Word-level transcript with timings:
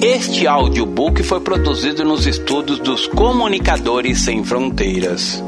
Este 0.00 0.46
audiobook 0.46 1.24
foi 1.24 1.40
produzido 1.40 2.04
nos 2.04 2.24
estúdios 2.24 2.78
dos 2.78 3.08
Comunicadores 3.08 4.20
Sem 4.20 4.44
Fronteiras. 4.44 5.42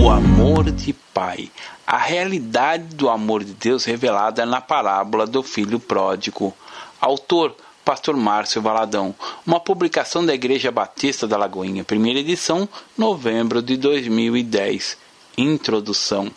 O 0.00 0.08
amor 0.08 0.70
de 0.70 0.92
pai, 0.92 1.50
a 1.84 1.98
realidade 1.98 2.94
do 2.94 3.08
amor 3.08 3.42
de 3.42 3.52
Deus 3.54 3.84
revelada 3.84 4.46
na 4.46 4.60
parábola 4.60 5.26
do 5.26 5.42
filho 5.42 5.80
pródigo. 5.80 6.54
Autor 7.00 7.56
Pastor 7.84 8.16
Márcio 8.16 8.62
Valadão, 8.62 9.12
uma 9.44 9.58
publicação 9.58 10.24
da 10.24 10.32
Igreja 10.32 10.70
Batista 10.70 11.26
da 11.26 11.36
Lagoinha, 11.36 11.82
primeira 11.82 12.20
edição, 12.20 12.68
novembro 12.96 13.60
de 13.60 13.76
2010. 13.76 15.09
Introdução. 15.40 16.30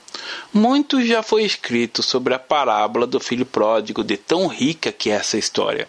Muito 0.54 1.06
já 1.06 1.22
foi 1.22 1.44
escrito 1.44 2.02
sobre 2.02 2.34
a 2.34 2.40
parábola 2.40 3.06
do 3.06 3.20
filho 3.20 3.46
pródigo, 3.46 4.04
de 4.04 4.16
tão 4.16 4.48
rica 4.48 4.92
que 4.92 5.10
é 5.10 5.16
essa 5.16 5.38
história. 5.38 5.88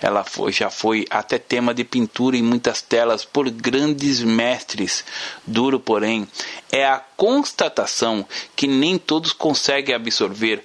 Ela 0.00 0.24
foi, 0.24 0.50
já 0.50 0.68
foi 0.68 1.06
até 1.08 1.38
tema 1.38 1.72
de 1.72 1.84
pintura 1.84 2.36
em 2.36 2.42
muitas 2.42 2.82
telas 2.82 3.24
por 3.24 3.48
grandes 3.50 4.20
mestres. 4.20 5.04
Duro, 5.46 5.78
porém, 5.78 6.26
é 6.72 6.84
a 6.84 6.98
constatação 7.16 8.26
que 8.56 8.66
nem 8.66 8.98
todos 8.98 9.32
conseguem 9.32 9.94
absorver 9.94 10.62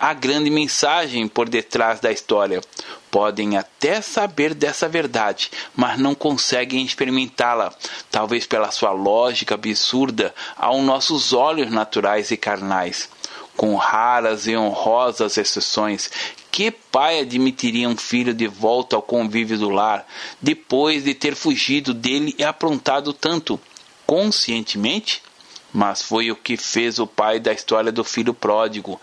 a 0.00 0.12
grande 0.12 0.50
mensagem 0.50 1.28
por 1.28 1.48
detrás 1.48 2.00
da 2.00 2.10
história. 2.10 2.60
Podem 3.16 3.56
até 3.56 4.02
saber 4.02 4.52
dessa 4.52 4.86
verdade, 4.86 5.50
mas 5.74 5.98
não 5.98 6.14
conseguem 6.14 6.84
experimentá-la, 6.84 7.72
talvez 8.10 8.46
pela 8.46 8.70
sua 8.70 8.90
lógica 8.92 9.54
absurda 9.54 10.34
aos 10.54 10.84
nossos 10.84 11.32
olhos 11.32 11.70
naturais 11.70 12.30
e 12.30 12.36
carnais. 12.36 13.08
Com 13.56 13.74
raras 13.74 14.46
e 14.46 14.54
honrosas 14.54 15.38
exceções, 15.38 16.10
que 16.52 16.70
pai 16.70 17.20
admitiria 17.20 17.88
um 17.88 17.96
filho 17.96 18.34
de 18.34 18.46
volta 18.46 18.96
ao 18.96 19.02
convívio 19.02 19.56
do 19.56 19.70
lar, 19.70 20.06
depois 20.42 21.04
de 21.04 21.14
ter 21.14 21.34
fugido 21.34 21.94
dele 21.94 22.34
e 22.38 22.44
aprontado 22.44 23.14
tanto? 23.14 23.58
Conscientemente? 24.06 25.22
Mas 25.76 26.00
foi 26.00 26.30
o 26.30 26.36
que 26.36 26.56
fez 26.56 26.98
o 26.98 27.06
pai 27.06 27.38
da 27.38 27.52
história 27.52 27.92
do 27.92 28.02
filho 28.02 28.32
pródigo. 28.32 28.98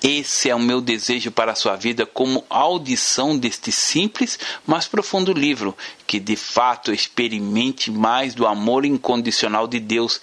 Esse 0.00 0.48
é 0.48 0.54
o 0.54 0.60
meu 0.60 0.80
desejo 0.80 1.32
para 1.32 1.50
a 1.50 1.56
sua 1.56 1.74
vida 1.74 2.06
como 2.06 2.44
audição 2.48 3.36
deste 3.36 3.72
simples, 3.72 4.38
mas 4.64 4.86
profundo 4.86 5.32
livro, 5.32 5.76
que 6.06 6.20
de 6.20 6.36
fato 6.36 6.92
experimente 6.92 7.90
mais 7.90 8.36
do 8.36 8.46
amor 8.46 8.84
incondicional 8.84 9.66
de 9.66 9.80
Deus, 9.80 10.20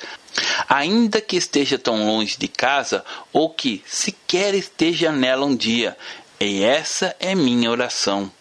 ainda 0.69 1.19
que 1.19 1.35
esteja 1.35 1.77
tão 1.77 2.07
longe 2.07 2.37
de 2.37 2.47
casa 2.47 3.03
ou 3.33 3.49
que 3.49 3.83
sequer 3.85 4.55
esteja 4.55 5.11
nela 5.11 5.45
um 5.45 5.53
dia. 5.53 5.97
E 6.39 6.63
essa 6.63 7.13
é 7.19 7.35
minha 7.35 7.69
oração. 7.69 8.31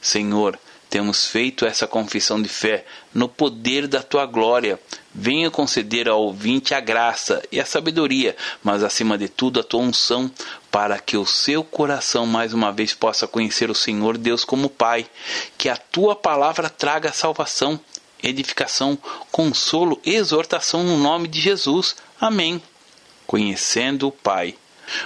Senhor, 0.00 0.56
temos 0.90 1.26
feito 1.26 1.66
essa 1.66 1.86
confissão 1.86 2.40
de 2.40 2.48
fé 2.48 2.84
no 3.12 3.28
poder 3.28 3.86
da 3.86 4.02
tua 4.02 4.24
glória. 4.24 4.80
Venha 5.14 5.50
conceder 5.50 6.08
ao 6.08 6.22
ouvinte 6.22 6.74
a 6.74 6.80
graça 6.80 7.42
e 7.52 7.60
a 7.60 7.66
sabedoria, 7.66 8.36
mas 8.62 8.82
acima 8.82 9.18
de 9.18 9.28
tudo 9.28 9.60
a 9.60 9.64
tua 9.64 9.80
unção, 9.80 10.30
para 10.70 10.98
que 10.98 11.16
o 11.16 11.26
seu 11.26 11.62
coração 11.62 12.24
mais 12.24 12.54
uma 12.54 12.72
vez 12.72 12.94
possa 12.94 13.26
conhecer 13.26 13.70
o 13.70 13.74
Senhor 13.74 14.16
Deus 14.16 14.44
como 14.44 14.70
Pai. 14.70 15.06
Que 15.58 15.68
a 15.68 15.76
tua 15.76 16.16
palavra 16.16 16.70
traga 16.70 17.12
salvação, 17.12 17.78
edificação, 18.22 18.96
consolo, 19.30 20.00
exortação 20.06 20.84
no 20.84 20.96
nome 20.96 21.28
de 21.28 21.40
Jesus. 21.40 21.96
Amém. 22.20 22.62
Conhecendo 23.26 24.08
o 24.08 24.12
Pai. 24.12 24.54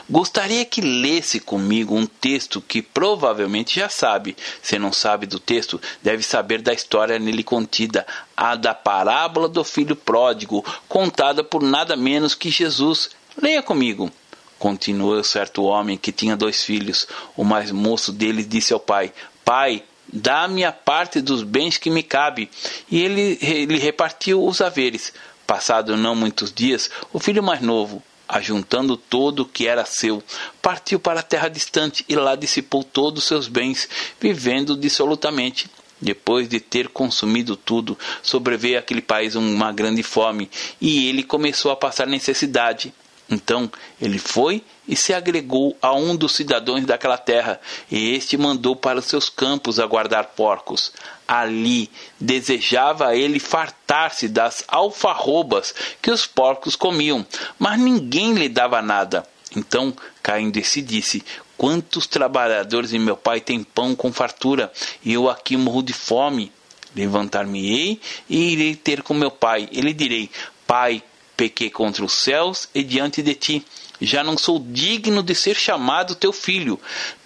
Gostaria 0.08 0.64
que 0.64 0.80
lesse 0.80 1.40
comigo 1.40 1.94
um 1.94 2.06
texto 2.06 2.60
que 2.60 2.82
provavelmente 2.82 3.78
já 3.78 3.88
sabe. 3.88 4.36
Se 4.62 4.78
não 4.78 4.92
sabe 4.92 5.26
do 5.26 5.38
texto, 5.38 5.80
deve 6.02 6.22
saber 6.22 6.62
da 6.62 6.72
história 6.72 7.18
nele 7.18 7.42
contida, 7.42 8.06
a 8.36 8.54
da 8.54 8.74
parábola 8.74 9.48
do 9.48 9.64
filho 9.64 9.96
pródigo, 9.96 10.64
contada 10.88 11.42
por 11.42 11.62
nada 11.62 11.96
menos 11.96 12.34
que 12.34 12.50
Jesus. 12.50 13.10
Leia 13.40 13.62
comigo. 13.62 14.10
Continuou 14.58 15.24
certo 15.24 15.64
homem 15.64 15.96
que 15.96 16.12
tinha 16.12 16.36
dois 16.36 16.62
filhos. 16.62 17.08
O 17.36 17.42
mais 17.42 17.72
moço 17.72 18.12
deles 18.12 18.48
disse 18.48 18.72
ao 18.72 18.78
pai: 18.78 19.12
Pai, 19.44 19.82
dá-me 20.12 20.64
a 20.64 20.70
parte 20.70 21.20
dos 21.20 21.42
bens 21.42 21.78
que 21.78 21.90
me 21.90 22.02
cabe. 22.02 22.50
E 22.90 23.00
ele, 23.00 23.38
ele 23.40 23.78
repartiu 23.78 24.44
os 24.44 24.60
haveres. 24.60 25.12
Passado 25.46 25.96
não 25.96 26.14
muitos 26.14 26.52
dias, 26.52 26.90
o 27.12 27.18
filho 27.18 27.42
mais 27.42 27.60
novo, 27.60 28.02
ajuntando 28.28 28.96
todo 28.96 29.40
o 29.40 29.46
que 29.46 29.66
era 29.66 29.84
seu, 29.84 30.22
partiu 30.60 30.98
para 30.98 31.20
a 31.20 31.22
terra 31.22 31.48
distante 31.48 32.04
e 32.08 32.16
lá 32.16 32.34
dissipou 32.34 32.82
todos 32.82 33.22
os 33.22 33.28
seus 33.28 33.48
bens, 33.48 33.88
vivendo 34.20 34.76
dissolutamente. 34.76 35.68
Depois 36.00 36.48
de 36.48 36.58
ter 36.58 36.88
consumido 36.88 37.54
tudo, 37.54 37.96
sobreveio 38.22 38.78
àquele 38.78 39.00
país 39.00 39.36
uma 39.36 39.70
grande 39.70 40.02
fome, 40.02 40.50
e 40.80 41.08
ele 41.08 41.22
começou 41.22 41.70
a 41.70 41.76
passar 41.76 42.08
necessidade. 42.08 42.92
Então 43.32 43.70
ele 43.98 44.18
foi 44.18 44.62
e 44.86 44.94
se 44.94 45.14
agregou 45.14 45.74
a 45.80 45.94
um 45.94 46.14
dos 46.14 46.32
cidadãos 46.32 46.84
daquela 46.84 47.16
terra, 47.16 47.58
e 47.90 48.14
este 48.14 48.36
mandou 48.36 48.76
para 48.76 48.98
os 48.98 49.06
seus 49.06 49.30
campos 49.30 49.80
a 49.80 49.86
guardar 49.86 50.26
porcos. 50.36 50.92
Ali 51.26 51.90
desejava 52.20 53.16
ele 53.16 53.40
fartar-se 53.40 54.28
das 54.28 54.62
alfarrobas 54.68 55.74
que 56.02 56.10
os 56.10 56.26
porcos 56.26 56.76
comiam, 56.76 57.24
mas 57.58 57.80
ninguém 57.80 58.34
lhe 58.34 58.50
dava 58.50 58.82
nada. 58.82 59.26
Então, 59.56 59.94
caindo 60.22 60.58
em 60.58 60.62
si, 60.62 60.82
disse: 60.82 61.24
Quantos 61.56 62.06
trabalhadores 62.06 62.90
de 62.90 62.98
meu 62.98 63.16
pai 63.16 63.40
têm 63.40 63.62
pão 63.64 63.94
com 63.94 64.12
fartura, 64.12 64.70
e 65.02 65.14
eu 65.14 65.30
aqui 65.30 65.56
morro 65.56 65.82
de 65.82 65.94
fome? 65.94 66.52
Levantar-me-ei 66.94 67.98
e 68.28 68.52
irei 68.52 68.76
ter 68.76 69.02
com 69.02 69.14
meu 69.14 69.30
pai. 69.30 69.70
Ele 69.72 69.94
direi: 69.94 70.30
Pai, 70.66 71.02
pequei 71.36 71.70
contra 71.70 72.04
os 72.04 72.12
céus 72.12 72.68
e 72.74 72.82
diante 72.82 73.22
de 73.22 73.34
ti. 73.34 73.64
Já 74.00 74.24
não 74.24 74.36
sou 74.36 74.58
digno 74.58 75.22
de 75.22 75.34
ser 75.34 75.54
chamado 75.54 76.14
teu 76.14 76.32
filho. 76.32 76.78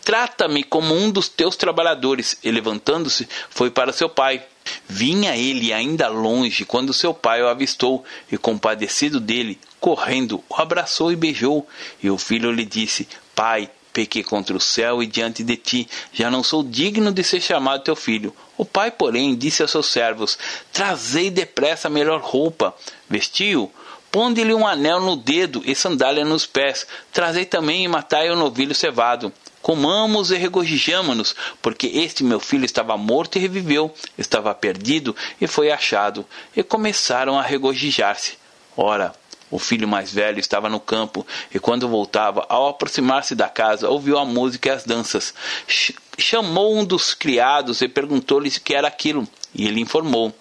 Trata-me 0.04 0.62
como 0.62 0.94
um 0.94 1.10
dos 1.10 1.28
teus 1.28 1.56
trabalhadores. 1.56 2.38
E 2.44 2.50
levantando-se, 2.50 3.28
foi 3.48 3.70
para 3.70 3.92
seu 3.92 4.08
pai. 4.08 4.44
Vinha 4.88 5.36
ele 5.36 5.72
ainda 5.72 6.08
longe 6.08 6.64
quando 6.64 6.92
seu 6.92 7.14
pai 7.14 7.42
o 7.42 7.48
avistou, 7.48 8.04
e 8.30 8.36
compadecido 8.36 9.20
dele, 9.20 9.58
correndo, 9.80 10.42
o 10.48 10.60
abraçou 10.60 11.10
e 11.12 11.16
beijou. 11.16 11.66
E 12.02 12.10
o 12.10 12.18
filho 12.18 12.50
lhe 12.50 12.64
disse: 12.64 13.08
Pai, 13.34 13.70
pequei 13.92 14.22
contra 14.22 14.56
o 14.56 14.60
céu 14.60 15.02
e 15.02 15.06
diante 15.06 15.42
de 15.42 15.56
ti, 15.56 15.88
já 16.12 16.30
não 16.30 16.42
sou 16.42 16.62
digno 16.62 17.10
de 17.10 17.24
ser 17.24 17.40
chamado 17.40 17.84
teu 17.84 17.96
filho. 17.96 18.34
O 18.58 18.64
pai, 18.64 18.90
porém, 18.90 19.34
disse 19.34 19.62
aos 19.62 19.70
seus 19.70 19.86
servos: 19.86 20.38
Trazei 20.72 21.30
depressa 21.30 21.88
a 21.88 21.90
melhor 21.90 22.20
roupa, 22.20 22.74
vestiu 23.08 23.72
Ponde-lhe 24.16 24.54
um 24.54 24.66
anel 24.66 24.98
no 24.98 25.14
dedo 25.14 25.62
e 25.66 25.74
sandália 25.74 26.24
nos 26.24 26.46
pés. 26.46 26.86
Trazei 27.12 27.44
também 27.44 27.84
e 27.84 27.88
matai 27.88 28.30
o 28.30 28.34
novilho 28.34 28.74
cevado. 28.74 29.30
Comamos 29.60 30.30
e 30.30 30.36
regozijamo-nos, 30.36 31.36
porque 31.60 31.86
este 31.88 32.24
meu 32.24 32.40
filho 32.40 32.64
estava 32.64 32.96
morto 32.96 33.36
e 33.36 33.38
reviveu, 33.42 33.94
estava 34.16 34.54
perdido 34.54 35.14
e 35.38 35.46
foi 35.46 35.70
achado. 35.70 36.24
E 36.56 36.62
começaram 36.62 37.38
a 37.38 37.42
regozijar-se. 37.42 38.38
Ora, 38.74 39.14
o 39.50 39.58
filho 39.58 39.86
mais 39.86 40.12
velho 40.12 40.40
estava 40.40 40.68
no 40.68 40.80
campo, 40.80 41.26
e 41.54 41.58
quando 41.58 41.88
voltava, 41.88 42.44
ao 42.48 42.68
aproximar-se 42.68 43.34
da 43.34 43.48
casa, 43.48 43.88
ouviu 43.88 44.18
a 44.18 44.24
música 44.24 44.68
e 44.68 44.72
as 44.72 44.84
danças. 44.84 45.34
Ch 45.66 45.94
chamou 46.18 46.74
um 46.74 46.84
dos 46.84 47.12
criados 47.12 47.82
e 47.82 47.88
perguntou-lhe 47.88 48.48
o 48.48 48.60
que 48.60 48.74
era 48.74 48.88
aquilo. 48.88 49.28
E 49.54 49.66
ele 49.66 49.80
informou: 49.80 50.34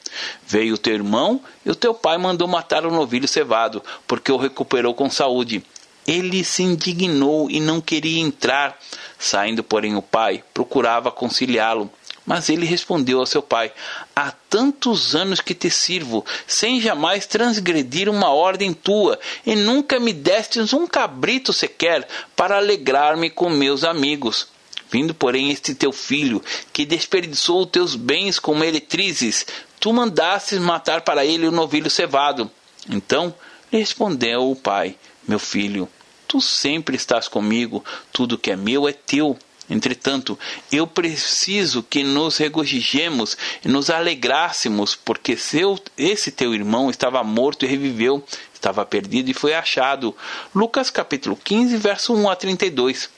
Veio 0.48 0.76
o 0.76 0.78
teu 0.78 0.94
irmão 0.94 1.42
e 1.66 1.70
o 1.70 1.76
teu 1.76 1.94
pai 1.94 2.18
mandou 2.18 2.48
matar 2.48 2.86
o 2.86 2.92
novilho 2.92 3.28
cevado, 3.28 3.84
porque 4.08 4.32
o 4.32 4.38
recuperou 4.38 4.94
com 4.94 5.10
saúde. 5.10 5.64
Ele 6.08 6.44
se 6.44 6.62
indignou 6.62 7.50
e 7.50 7.60
não 7.60 7.82
queria 7.82 8.22
entrar. 8.22 8.78
Saindo, 9.18 9.64
porém, 9.64 9.96
o 9.96 10.02
pai 10.02 10.44
procurava 10.54 11.12
conciliá-lo. 11.12 11.90
Mas 12.26 12.50
ele 12.50 12.66
respondeu 12.66 13.20
ao 13.20 13.26
seu 13.26 13.42
pai: 13.42 13.72
Há 14.16 14.32
tantos 14.32 15.16
anos 15.16 15.42
que 15.42 15.54
te 15.54 15.70
sirvo, 15.70 16.26
sem 16.48 16.82
jamais 16.82 17.26
transgredir 17.26 18.10
uma 18.10 18.30
ordem 18.30 18.74
tua, 18.74 19.20
e 19.46 19.56
nunca 19.56 20.00
me 20.00 20.12
destes 20.12 20.74
um 20.74 20.88
cabrito 20.88 21.54
sequer 21.54 22.08
para 22.36 22.58
alegrar-me 22.58 23.30
com 23.30 23.50
meus 23.50 23.84
amigos. 23.84 24.48
Vindo, 24.90 25.14
porém, 25.14 25.52
este 25.52 25.76
teu 25.76 25.92
filho, 25.92 26.44
que 26.72 26.86
desperdiçou 26.86 27.66
teus 27.66 27.96
bens 27.96 28.40
com 28.40 28.56
meretrizes, 28.56 29.46
tu 29.80 29.92
mandastes 29.92 30.60
matar 30.60 31.02
para 31.02 31.26
ele 31.26 31.48
o 31.48 31.52
novilho 31.52 31.90
cevado. 31.90 32.50
Então 32.90 33.34
respondeu 33.72 34.50
o 34.50 34.56
pai: 34.56 34.96
Meu 35.28 35.40
filho, 35.40 35.90
tu 36.28 36.40
sempre 36.42 36.96
estás 36.96 37.28
comigo, 37.28 37.84
tudo 38.12 38.38
que 38.38 38.52
é 38.52 38.56
meu 38.56 38.88
é 38.88 38.94
teu. 38.94 39.38
Entretanto, 39.70 40.38
eu 40.72 40.86
preciso 40.86 41.82
que 41.82 42.04
nos 42.04 42.38
regozijemos 42.38 43.36
e 43.64 43.68
nos 43.68 43.90
alegrássemos, 43.90 44.96
porque 44.96 45.36
seu, 45.36 45.80
esse 45.98 46.32
teu 46.32 46.54
irmão 46.54 46.90
estava 46.90 47.24
morto 47.24 47.66
e 47.66 47.68
reviveu, 47.68 48.24
estava 48.54 48.86
perdido 48.86 49.30
e 49.30 49.34
foi 49.34 49.54
achado. 49.54 50.16
Lucas 50.54 50.90
capítulo 50.90 51.36
15, 51.36 51.78
verso 51.78 52.14
1 52.14 52.30
a 52.30 52.36
32. 52.36 53.10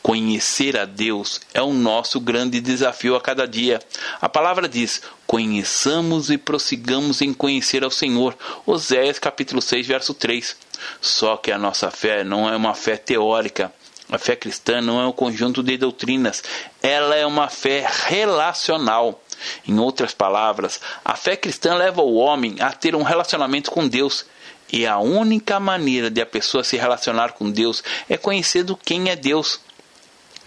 Conhecer 0.00 0.76
a 0.76 0.84
Deus 0.84 1.40
é 1.52 1.60
o 1.60 1.72
nosso 1.72 2.20
grande 2.20 2.60
desafio 2.60 3.16
a 3.16 3.20
cada 3.20 3.46
dia. 3.46 3.80
A 4.20 4.28
palavra 4.28 4.68
diz: 4.68 5.02
conheçamos 5.26 6.30
e 6.30 6.38
prossigamos 6.38 7.20
em 7.20 7.34
conhecer 7.34 7.82
ao 7.82 7.90
Senhor. 7.90 8.36
Oséias 8.64 9.18
capítulo 9.18 9.60
6, 9.60 9.86
verso 9.86 10.14
3. 10.14 10.56
Só 11.00 11.36
que 11.36 11.50
a 11.50 11.58
nossa 11.58 11.90
fé 11.90 12.22
não 12.22 12.48
é 12.48 12.56
uma 12.56 12.74
fé 12.74 12.96
teórica. 12.96 13.72
A 14.10 14.18
fé 14.18 14.36
cristã 14.36 14.80
não 14.80 15.00
é 15.00 15.06
um 15.06 15.12
conjunto 15.12 15.62
de 15.62 15.76
doutrinas, 15.76 16.42
ela 16.80 17.16
é 17.16 17.26
uma 17.26 17.48
fé 17.48 17.86
relacional. 18.06 19.20
Em 19.66 19.78
outras 19.78 20.14
palavras, 20.14 20.80
a 21.04 21.14
fé 21.14 21.36
cristã 21.36 21.74
leva 21.74 22.00
o 22.02 22.14
homem 22.14 22.56
a 22.60 22.72
ter 22.72 22.94
um 22.94 23.02
relacionamento 23.02 23.70
com 23.70 23.86
Deus. 23.86 24.24
E 24.72 24.86
a 24.86 24.98
única 24.98 25.60
maneira 25.60 26.10
de 26.10 26.20
a 26.20 26.26
pessoa 26.26 26.64
se 26.64 26.76
relacionar 26.76 27.32
com 27.32 27.50
Deus 27.50 27.84
é 28.08 28.16
conhecendo 28.16 28.76
quem 28.76 29.10
é 29.10 29.16
Deus. 29.16 29.60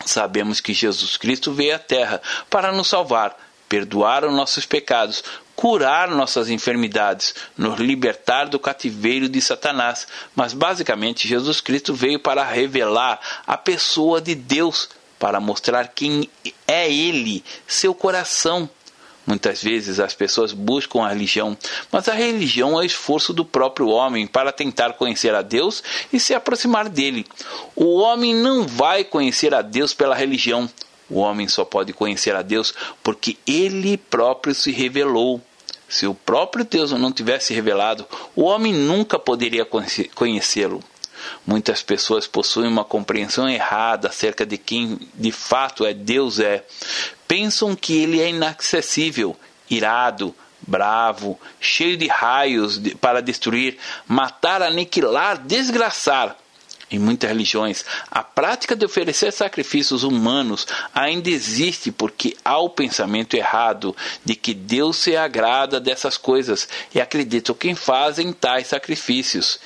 Sabemos 0.06 0.59
que 0.59 0.73
Jesus 0.73 1.17
Cristo 1.17 1.53
veio 1.53 1.75
à 1.75 1.79
Terra 1.79 2.21
para 2.50 2.71
nos 2.71 2.88
salvar, 2.88 3.38
perdoar 3.67 4.25
os 4.25 4.33
nossos 4.33 4.65
pecados, 4.65 5.23
curar 5.59 6.07
nossas 6.07 6.50
enfermidades, 6.50 7.35
nos 7.57 7.77
libertar 7.77 8.47
do 8.47 8.57
cativeiro 8.57 9.27
de 9.27 9.41
Satanás. 9.41 10.07
Mas 10.33 10.53
basicamente, 10.53 11.27
Jesus 11.27 11.59
Cristo 11.59 11.94
veio 11.94 12.17
para 12.17 12.45
revelar 12.45 13.19
a 13.45 13.57
pessoa 13.57 14.21
de 14.21 14.35
Deus, 14.35 14.88
para 15.19 15.41
mostrar 15.41 15.89
quem 15.89 16.29
é 16.65 16.89
Ele, 16.89 17.44
seu 17.67 17.94
coração. 17.94 18.69
Muitas 19.27 19.61
vezes 19.61 20.00
as 20.00 20.13
pessoas 20.13 20.53
buscam 20.53 21.03
a 21.03 21.09
religião, 21.09 21.57
mas 21.91 22.07
a 22.07 22.13
religião 22.13 22.79
é 22.79 22.83
o 22.83 22.85
esforço 22.85 23.33
do 23.33 23.44
próprio 23.44 23.89
homem 23.89 24.25
para 24.25 24.53
tentar 24.53 24.94
conhecer 24.94 25.35
a 25.35 25.41
Deus 25.41 25.83
e 26.13 26.21
se 26.21 26.33
aproximar 26.33 26.88
dele. 26.88 27.25
O 27.75 27.97
homem 27.97 28.33
não 28.33 28.65
vai 28.65 29.03
conhecer 29.03 29.53
a 29.53 29.61
Deus 29.61 29.94
pela 29.94 30.15
religião. 30.15 30.69
O 31.09 31.19
homem 31.19 31.50
só 31.50 31.65
pode 31.65 31.91
conhecer 31.91 32.33
a 32.33 32.41
Deus 32.41 32.73
porque 33.03 33.35
ele 33.45 33.97
próprio 33.97 34.56
se 34.56 34.71
revelou. 34.71 35.41
Se 35.89 36.06
o 36.06 36.13
próprio 36.13 36.63
Deus 36.63 36.91
não 36.91 37.12
tivesse 37.12 37.53
revelado, 37.53 38.06
o 38.36 38.44
homem 38.44 38.71
nunca 38.71 39.18
poderia 39.18 39.68
conhecê-lo. 40.13 40.83
Muitas 41.45 41.81
pessoas 41.81 42.27
possuem 42.27 42.69
uma 42.69 42.86
compreensão 42.86 43.50
errada 43.50 44.07
acerca 44.07 44.45
de 44.45 44.57
quem 44.57 45.00
de 45.13 45.31
fato 45.31 45.86
é 45.86 45.94
Deus 45.94 46.39
é. 46.39 46.63
Pensam 47.27 47.75
que 47.75 47.97
ele 48.01 48.21
é 48.21 48.30
inacessível, 48.30 49.36
irado, 49.69 50.33
bravo, 50.62 51.39
cheio 51.59 51.97
de 51.97 52.07
raios 52.07 52.80
para 53.01 53.21
destruir, 53.21 53.77
matar, 54.07 54.62
aniquilar, 54.62 55.38
desgraçar. 55.39 56.38
Em 56.91 56.97
muitas 56.97 57.30
religiões, 57.30 57.86
a 58.09 58.24
prática 58.24 58.75
de 58.75 58.83
oferecer 58.83 59.31
sacrifícios 59.31 60.03
humanos 60.03 60.65
ainda 60.94 61.30
existe 61.30 61.91
porque 61.91 62.36
há 62.44 62.57
o 62.57 62.69
pensamento 62.69 63.36
errado 63.36 63.95
de 64.25 64.36
que 64.36 64.56
Deus 64.56 64.97
se 64.97 65.15
agrada 65.15 65.80
dessas 65.80 66.18
coisas 66.18 66.68
e 66.94 67.00
acreditam 67.00 67.53
quem 67.53 67.75
fazem 67.75 68.33
tais 68.33 68.68
sacrifícios 68.68 69.59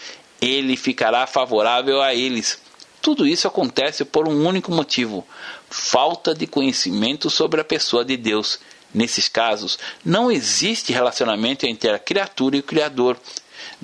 ele 0.44 0.76
ficará 0.76 1.26
favorável 1.26 2.02
a 2.02 2.14
eles. 2.14 2.60
Tudo 3.02 3.26
isso 3.26 3.48
acontece 3.48 4.04
por 4.04 4.28
um 4.28 4.46
único 4.46 4.72
motivo: 4.72 5.26
falta 5.70 6.34
de 6.34 6.46
conhecimento 6.46 7.30
sobre 7.30 7.62
a 7.62 7.66
pessoa 7.66 8.04
de 8.04 8.18
Deus. 8.18 8.60
Nesses 8.94 9.28
casos, 9.28 9.80
não 10.06 10.32
existe 10.32 10.94
relacionamento 10.94 11.66
entre 11.66 11.90
a 11.90 11.98
criatura 11.98 12.58
e 12.58 12.60
o 12.60 12.64
Criador. 12.64 13.18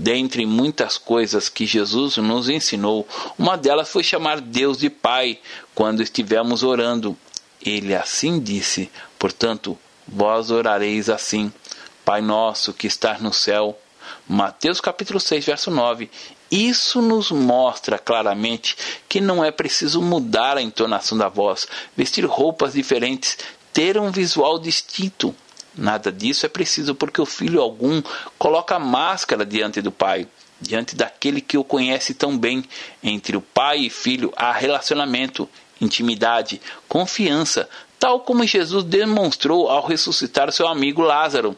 Dentre 0.02 0.46
muitas 0.46 0.98
coisas 0.98 1.50
que 1.50 1.66
Jesus 1.66 2.16
nos 2.16 2.48
ensinou, 2.48 3.06
uma 3.38 3.58
delas 3.58 3.90
foi 3.90 4.02
chamar 4.02 4.40
Deus 4.40 4.78
de 4.78 4.90
Pai 4.90 5.38
quando 5.76 6.02
estivermos 6.02 6.64
orando. 6.64 7.18
Ele 7.62 7.94
assim 7.94 8.40
disse: 8.40 8.90
Portanto, 9.20 9.78
vós 10.08 10.52
orareis 10.52 11.10
assim: 11.10 11.52
Pai 12.06 12.22
nosso 12.22 12.72
que 12.72 12.88
estás 12.88 13.22
no 13.22 13.34
céu. 13.34 13.78
Mateus 14.26 14.80
capítulo 14.80 15.20
6, 15.20 15.46
verso 15.46 15.70
9. 15.70 16.10
Isso 16.50 17.02
nos 17.02 17.30
mostra 17.30 18.00
claramente 18.00 18.78
que 19.10 19.20
não 19.20 19.44
é 19.44 19.52
preciso 19.52 20.02
mudar 20.02 20.56
a 20.56 20.62
entonação 20.62 21.18
da 21.18 21.28
voz, 21.28 21.68
vestir 21.98 22.24
roupas 22.24 22.72
diferentes, 22.72 23.38
ter 23.74 24.00
um 24.00 24.12
visual 24.12 24.60
distinto. 24.60 25.36
Nada 25.76 26.12
disso 26.12 26.46
é 26.46 26.50
preciso 26.50 26.96
porque 26.96 27.22
o 27.22 27.26
filho 27.26 27.62
algum 27.62 28.02
coloca 28.38 28.80
máscara 28.80 29.46
diante 29.46 29.82
do 29.82 29.92
pai, 29.92 30.28
diante 30.60 30.96
daquele 30.96 31.42
que 31.42 31.58
o 31.58 31.64
conhece 31.64 32.14
tão 32.14 32.38
bem. 32.38 32.64
Entre 33.04 33.38
o 33.38 33.42
pai 33.42 33.80
e 33.80 33.90
filho 33.90 34.34
há 34.36 34.52
relacionamento, 34.52 35.48
intimidade, 35.80 36.62
confiança, 36.88 37.70
tal 38.00 38.22
como 38.22 38.46
Jesus 38.46 38.84
demonstrou 38.84 39.70
ao 39.70 39.86
ressuscitar 39.86 40.52
seu 40.52 40.68
amigo 40.68 41.02
Lázaro. 41.02 41.58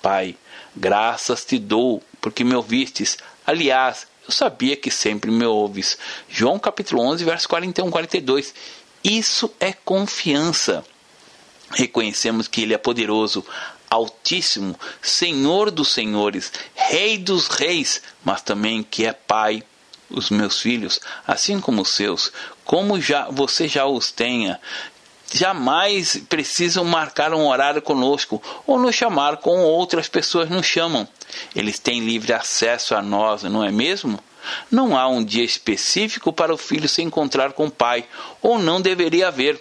Pai, 0.00 0.36
graças 0.74 1.44
te 1.44 1.58
dou 1.58 2.02
porque 2.20 2.44
me 2.44 2.54
ouvistes. 2.54 3.18
Aliás, 3.46 4.06
eu 4.26 4.32
sabia 4.32 4.76
que 4.76 4.90
sempre 4.90 5.30
me 5.30 5.44
ouves. 5.44 5.98
João 6.28 6.58
capítulo 6.58 7.02
11, 7.02 7.24
verso 7.24 7.48
41 7.48 7.90
42. 7.90 8.54
Isso 9.02 9.52
é 9.58 9.72
confiança. 9.72 10.84
Reconhecemos 11.70 12.48
que 12.48 12.62
Ele 12.62 12.74
é 12.74 12.78
poderoso, 12.78 13.44
Altíssimo, 13.88 14.78
Senhor 15.02 15.70
dos 15.70 15.88
Senhores, 15.88 16.52
Rei 16.74 17.18
dos 17.18 17.48
Reis, 17.48 18.00
mas 18.24 18.42
também 18.42 18.82
que 18.82 19.04
é 19.04 19.12
Pai. 19.12 19.62
Os 20.08 20.28
meus 20.28 20.60
filhos, 20.60 21.00
assim 21.24 21.60
como 21.60 21.82
os 21.82 21.90
seus, 21.90 22.32
como 22.64 23.00
já 23.00 23.30
você 23.30 23.68
já 23.68 23.86
os 23.86 24.10
tenha, 24.10 24.60
jamais 25.32 26.20
precisam 26.28 26.84
marcar 26.84 27.32
um 27.32 27.46
horário 27.46 27.80
conosco 27.80 28.42
ou 28.66 28.76
nos 28.76 28.94
chamar 28.94 29.36
como 29.36 29.62
outras 29.62 30.08
pessoas 30.08 30.50
nos 30.50 30.66
chamam. 30.66 31.06
Eles 31.54 31.78
têm 31.78 32.04
livre 32.04 32.32
acesso 32.32 32.94
a 32.94 33.02
nós, 33.02 33.44
não 33.44 33.64
é 33.64 33.70
mesmo? 33.70 34.18
Não 34.70 34.98
há 34.98 35.06
um 35.06 35.22
dia 35.22 35.44
específico 35.44 36.32
para 36.32 36.52
o 36.52 36.58
filho 36.58 36.88
se 36.88 37.02
encontrar 37.02 37.52
com 37.52 37.66
o 37.66 37.70
pai, 37.70 38.04
ou 38.42 38.58
não 38.58 38.80
deveria 38.80 39.28
haver. 39.28 39.60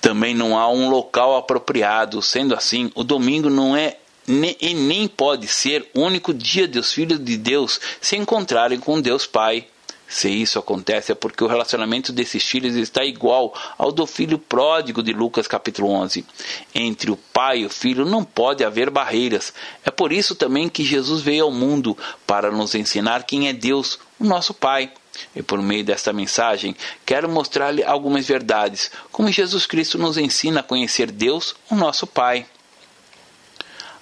Também 0.00 0.34
não 0.34 0.58
há 0.58 0.68
um 0.68 0.88
local 0.88 1.36
apropriado, 1.36 2.20
sendo 2.22 2.54
assim, 2.54 2.90
o 2.94 3.02
domingo 3.02 3.50
não 3.50 3.76
é 3.76 3.96
e 4.28 4.74
nem 4.74 5.06
pode 5.06 5.46
ser 5.46 5.88
o 5.94 6.00
único 6.00 6.34
dia 6.34 6.66
dos 6.66 6.92
filhos 6.92 7.24
de 7.24 7.36
Deus 7.36 7.80
se 8.00 8.16
encontrarem 8.16 8.78
com 8.78 9.00
Deus 9.00 9.24
Pai. 9.24 9.66
Se 10.08 10.28
isso 10.28 10.58
acontece 10.58 11.10
é 11.10 11.14
porque 11.14 11.42
o 11.42 11.48
relacionamento 11.48 12.12
desses 12.12 12.44
filhos 12.44 12.76
está 12.76 13.04
igual 13.04 13.52
ao 13.76 13.90
do 13.90 14.06
filho 14.06 14.38
pródigo 14.38 15.02
de 15.02 15.12
Lucas 15.12 15.48
capítulo 15.48 15.90
11. 15.90 16.24
Entre 16.72 17.10
o 17.10 17.16
pai 17.16 17.60
e 17.60 17.66
o 17.66 17.70
filho 17.70 18.04
não 18.04 18.22
pode 18.22 18.62
haver 18.64 18.88
barreiras. 18.88 19.52
É 19.84 19.90
por 19.90 20.12
isso 20.12 20.36
também 20.36 20.68
que 20.68 20.84
Jesus 20.84 21.22
veio 21.22 21.44
ao 21.44 21.50
mundo 21.50 21.96
para 22.24 22.52
nos 22.52 22.74
ensinar 22.76 23.24
quem 23.24 23.48
é 23.48 23.52
Deus, 23.52 23.98
o 24.18 24.24
nosso 24.24 24.54
Pai. 24.54 24.92
E 25.34 25.42
por 25.42 25.60
meio 25.60 25.84
desta 25.84 26.12
mensagem, 26.12 26.76
quero 27.04 27.28
mostrar-lhe 27.28 27.82
algumas 27.82 28.26
verdades, 28.26 28.90
como 29.10 29.30
Jesus 29.30 29.66
Cristo 29.66 29.98
nos 29.98 30.16
ensina 30.16 30.60
a 30.60 30.62
conhecer 30.62 31.10
Deus, 31.10 31.54
o 31.70 31.74
nosso 31.74 32.06
Pai. 32.06 32.46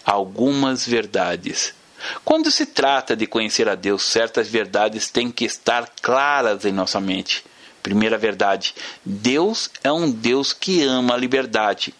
Algumas 0.04 0.86
verdades. 0.86 1.74
Quando 2.24 2.50
se 2.50 2.66
trata 2.66 3.16
de 3.16 3.26
conhecer 3.26 3.68
a 3.68 3.74
Deus, 3.74 4.04
certas 4.04 4.48
verdades 4.48 5.10
têm 5.10 5.30
que 5.30 5.44
estar 5.44 5.90
claras 6.02 6.64
em 6.64 6.72
nossa 6.72 7.00
mente. 7.00 7.44
Primeira 7.82 8.16
verdade: 8.18 8.74
Deus 9.04 9.70
é 9.82 9.92
um 9.92 10.10
Deus 10.10 10.52
que 10.52 10.82
ama 10.82 11.14
a 11.14 11.18
liberdade. 11.18 11.94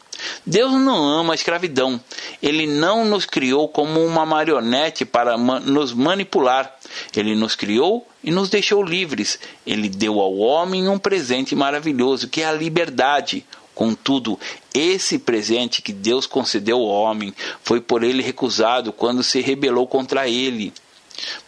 Deus 0.44 0.73
não 0.73 1.06
ama 1.06 1.33
a 1.33 1.35
escravidão. 1.35 2.00
Ele 2.42 2.66
não 2.66 3.04
nos 3.04 3.26
criou 3.26 3.68
como 3.68 4.04
uma 4.04 4.25
marionete 4.25 5.04
para 5.04 5.37
nos 5.37 5.92
manipular. 5.92 6.75
Ele 7.14 7.35
nos 7.35 7.54
criou 7.54 8.06
e 8.25 8.31
nos 8.31 8.49
deixou 8.49 8.83
livres. 8.83 9.38
Ele 9.64 9.88
deu 9.88 10.19
ao 10.21 10.37
homem 10.38 10.88
um 10.88 10.99
presente 10.99 11.54
maravilhoso, 11.54 12.28
que 12.28 12.40
é 12.43 12.47
a 12.47 12.52
liberdade, 12.52 13.45
Contudo, 13.75 14.38
esse 14.73 15.19
presente 15.19 15.83
que 15.83 15.93
Deus 15.93 16.26
concedeu 16.26 16.76
ao 16.76 16.87
homem 16.87 17.35
foi 17.62 17.81
por 17.81 18.04
ele 18.04 18.23
recusado 18.23 18.93
quando 18.93 19.25
se 19.25 19.40
rebelou 19.40 19.87
contra 19.87 20.28
ele. 20.28 20.73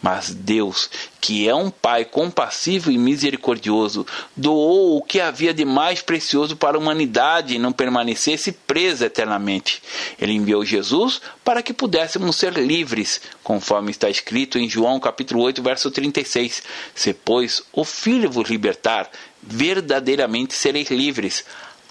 Mas 0.02 0.30
Deus, 0.30 0.88
que 1.20 1.48
é 1.48 1.54
um 1.54 1.70
Pai 1.70 2.04
compassivo 2.04 2.90
e 2.90 2.98
misericordioso, 2.98 4.06
doou 4.36 4.96
o 4.96 5.02
que 5.02 5.20
havia 5.20 5.52
de 5.52 5.64
mais 5.64 6.00
precioso 6.00 6.56
para 6.56 6.76
a 6.76 6.80
humanidade 6.80 7.54
e 7.54 7.58
não 7.58 7.72
permanecesse 7.72 8.52
presa 8.52 9.06
eternamente. 9.06 9.82
Ele 10.20 10.32
enviou 10.32 10.64
Jesus 10.64 11.20
para 11.44 11.62
que 11.62 11.72
pudéssemos 11.72 12.36
ser 12.36 12.54
livres, 12.54 13.20
conforme 13.42 13.90
está 13.90 14.08
escrito 14.08 14.58
em 14.58 14.68
João 14.68 15.00
capítulo 15.00 15.42
8, 15.42 15.62
verso 15.62 15.90
36. 15.90 16.62
Se, 16.94 17.12
pois, 17.12 17.62
o 17.72 17.84
Filho 17.84 18.30
vos 18.30 18.48
libertar, 18.48 19.10
verdadeiramente 19.42 20.54
sereis 20.54 20.90
livres. 20.90 21.44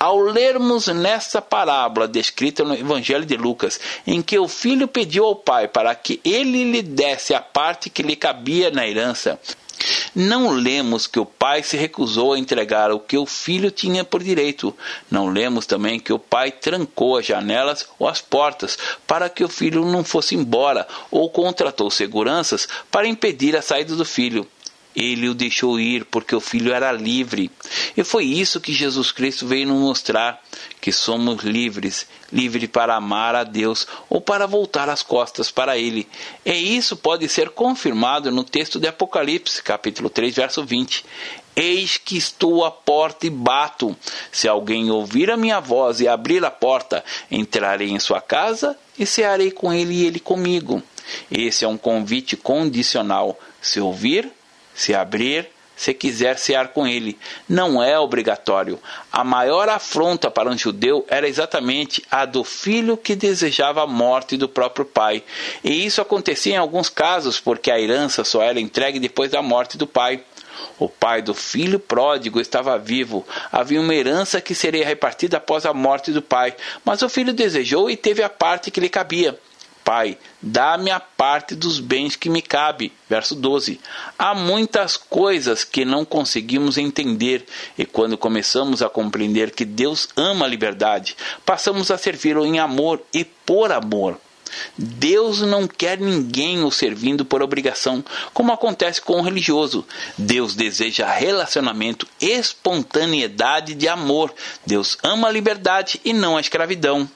Ao 0.05 0.19
lermos 0.19 0.85
nessa 0.85 1.41
parábola 1.41 2.07
descrita 2.07 2.63
no 2.63 2.75
Evangelho 2.75 3.25
de 3.25 3.35
Lucas, 3.35 3.79
em 4.05 4.21
que 4.21 4.37
o 4.37 4.47
filho 4.47 4.87
pediu 4.87 5.25
ao 5.25 5.35
pai 5.35 5.67
para 5.67 5.95
que 5.95 6.21
ele 6.23 6.63
lhe 6.63 6.83
desse 6.83 7.33
a 7.33 7.41
parte 7.41 7.89
que 7.89 8.03
lhe 8.03 8.15
cabia 8.15 8.69
na 8.69 8.87
herança, 8.87 9.39
Não 10.13 10.51
lemos 10.51 11.07
que 11.07 11.19
o 11.19 11.25
pai 11.25 11.63
se 11.63 11.75
recusou 11.75 12.33
a 12.33 12.37
entregar 12.37 12.91
o 12.91 12.99
que 12.99 13.17
o 13.17 13.25
filho 13.25 13.71
tinha 13.71 14.03
por 14.03 14.21
direito. 14.21 14.77
Não 15.09 15.27
lemos 15.27 15.65
também 15.65 15.99
que 15.99 16.13
o 16.13 16.19
pai 16.19 16.51
trancou 16.51 17.17
as 17.17 17.25
janelas 17.25 17.87
ou 17.97 18.07
as 18.07 18.21
portas 18.21 18.77
para 19.07 19.27
que 19.27 19.43
o 19.43 19.49
filho 19.49 19.83
não 19.83 20.03
fosse 20.03 20.35
embora 20.35 20.87
ou 21.09 21.31
contratou 21.31 21.89
seguranças 21.89 22.67
para 22.91 23.07
impedir 23.07 23.57
a 23.57 23.61
saída 23.63 23.95
do 23.95 24.05
filho. 24.05 24.47
Ele 24.95 25.27
o 25.27 25.33
deixou 25.33 25.79
ir 25.79 26.05
porque 26.05 26.35
o 26.35 26.39
filho 26.39 26.73
era 26.73 26.91
livre. 26.91 27.51
E 27.97 28.03
foi 28.03 28.25
isso 28.25 28.61
que 28.61 28.73
Jesus 28.73 29.11
Cristo 29.11 29.45
veio 29.45 29.67
nos 29.67 29.79
mostrar: 29.79 30.41
que 30.79 30.91
somos 30.91 31.43
livres, 31.43 32.07
livres 32.31 32.69
para 32.69 32.95
amar 32.95 33.35
a 33.35 33.43
Deus 33.43 33.87
ou 34.09 34.21
para 34.21 34.45
voltar 34.45 34.87
as 34.87 35.01
costas 35.01 35.51
para 35.51 35.77
Ele. 35.77 36.07
E 36.45 36.77
isso 36.77 36.95
pode 36.95 37.27
ser 37.27 37.49
confirmado 37.49 38.31
no 38.31 38.43
texto 38.43 38.79
de 38.79 38.87
Apocalipse, 38.87 39.61
capítulo 39.63 40.09
3, 40.09 40.35
verso 40.35 40.63
20. 40.63 41.03
Eis 41.55 41.97
que 41.97 42.17
estou 42.17 42.65
à 42.65 42.71
porta 42.71 43.25
e 43.25 43.29
bato. 43.29 43.95
Se 44.31 44.47
alguém 44.47 44.91
ouvir 44.91 45.31
a 45.31 45.37
minha 45.37 45.59
voz 45.59 46.01
e 46.01 46.07
abrir 46.07 46.43
a 46.43 46.51
porta, 46.51 47.03
entrarei 47.31 47.89
em 47.89 47.99
sua 47.99 48.21
casa 48.21 48.77
e 48.99 49.05
cearei 49.05 49.51
com 49.51 49.73
ele 49.73 49.93
e 49.95 50.05
ele 50.05 50.19
comigo. 50.19 50.83
Esse 51.31 51.65
é 51.65 51.67
um 51.67 51.77
convite 51.77 52.35
condicional. 52.35 53.39
Se 53.61 53.79
ouvir, 53.79 54.31
se 54.75 54.93
abrir, 54.93 55.47
se 55.75 55.93
quiser 55.93 56.37
cear 56.37 56.69
com 56.69 56.87
ele. 56.87 57.17
Não 57.49 57.83
é 57.83 57.99
obrigatório. 57.99 58.79
A 59.11 59.23
maior 59.23 59.67
afronta 59.67 60.31
para 60.31 60.49
um 60.49 60.57
judeu 60.57 61.05
era 61.09 61.27
exatamente 61.27 62.03
a 62.09 62.25
do 62.25 62.43
filho 62.43 62.95
que 62.95 63.15
desejava 63.15 63.83
a 63.83 63.87
morte 63.87 64.37
do 64.37 64.47
próprio 64.47 64.85
pai. 64.85 65.23
E 65.63 65.85
isso 65.85 66.01
acontecia 66.01 66.53
em 66.53 66.57
alguns 66.57 66.89
casos, 66.89 67.39
porque 67.39 67.71
a 67.71 67.79
herança 67.79 68.23
só 68.23 68.41
era 68.41 68.59
entregue 68.59 68.99
depois 68.99 69.31
da 69.31 69.41
morte 69.41 69.77
do 69.77 69.87
pai. 69.87 70.23
O 70.79 70.87
pai 70.87 71.21
do 71.21 71.33
filho 71.33 71.79
pródigo 71.79 72.39
estava 72.39 72.77
vivo. 72.77 73.25
Havia 73.51 73.81
uma 73.81 73.93
herança 73.93 74.39
que 74.39 74.55
seria 74.55 74.85
repartida 74.85 75.37
após 75.37 75.65
a 75.65 75.73
morte 75.73 76.11
do 76.11 76.21
pai, 76.21 76.55
mas 76.83 77.01
o 77.01 77.09
filho 77.09 77.33
desejou 77.33 77.89
e 77.89 77.97
teve 77.97 78.23
a 78.23 78.29
parte 78.29 78.71
que 78.71 78.79
lhe 78.79 78.89
cabia. 78.89 79.37
Pai, 79.85 80.17
dá-me 80.41 80.89
a 80.89 80.99
parte 80.99 81.53
dos 81.53 81.79
bens 81.79 82.15
que 82.15 82.27
me 82.27 82.41
cabe. 82.41 82.91
Verso 83.07 83.35
12. 83.35 83.79
Há 84.17 84.33
muitas 84.33 84.97
coisas 84.97 85.63
que 85.63 85.85
não 85.85 86.03
conseguimos 86.03 86.79
entender, 86.79 87.45
e 87.77 87.85
quando 87.85 88.17
começamos 88.17 88.81
a 88.81 88.89
compreender 88.89 89.51
que 89.51 89.63
Deus 89.63 90.09
ama 90.17 90.45
a 90.45 90.49
liberdade, 90.49 91.15
passamos 91.45 91.91
a 91.91 91.99
servi-lo 91.99 92.43
em 92.43 92.57
amor 92.57 92.99
e 93.13 93.23
por 93.23 93.71
amor. 93.71 94.19
Deus 94.75 95.41
não 95.41 95.67
quer 95.67 95.99
ninguém 95.99 96.63
o 96.63 96.71
servindo 96.71 97.23
por 97.23 97.43
obrigação, 97.43 98.03
como 98.33 98.51
acontece 98.51 98.99
com 98.99 99.19
o 99.19 99.21
religioso. 99.21 99.85
Deus 100.17 100.55
deseja 100.55 101.13
relacionamento, 101.13 102.07
espontaneidade 102.19 103.75
de 103.75 103.87
amor. 103.87 104.33
Deus 104.65 104.97
ama 105.03 105.27
a 105.27 105.31
liberdade 105.31 106.01
e 106.03 106.11
não 106.11 106.37
a 106.37 106.41
escravidão. 106.41 107.07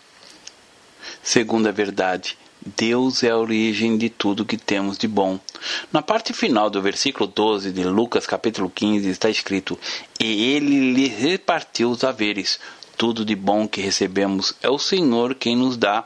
Segunda 1.24 1.72
verdade, 1.72 2.38
Deus 2.66 3.24
é 3.24 3.30
a 3.30 3.38
origem 3.38 3.98
de 3.98 4.10
tudo 4.10 4.46
que 4.46 4.58
temos 4.58 4.98
de 4.98 5.08
bom. 5.08 5.40
Na 5.94 6.02
parte 6.02 6.34
final 6.34 6.70
do 6.70 6.82
versículo 6.82 7.26
12 7.26 7.72
de 7.72 7.86
Lucas 7.86 8.28
capítulo 8.28 8.70
15 8.70 9.08
está 9.10 9.30
escrito: 9.30 9.80
E 10.20 10.52
ele 10.52 10.94
lhe 10.94 11.08
repartiu 11.08 11.90
os 11.90 12.04
haveres. 12.04 12.60
Tudo 12.98 13.24
de 13.24 13.34
bom 13.34 13.66
que 13.66 13.80
recebemos 13.80 14.54
é 14.62 14.70
o 14.70 14.78
Senhor 14.78 15.36
quem 15.36 15.56
nos 15.56 15.78
dá. 15.78 16.06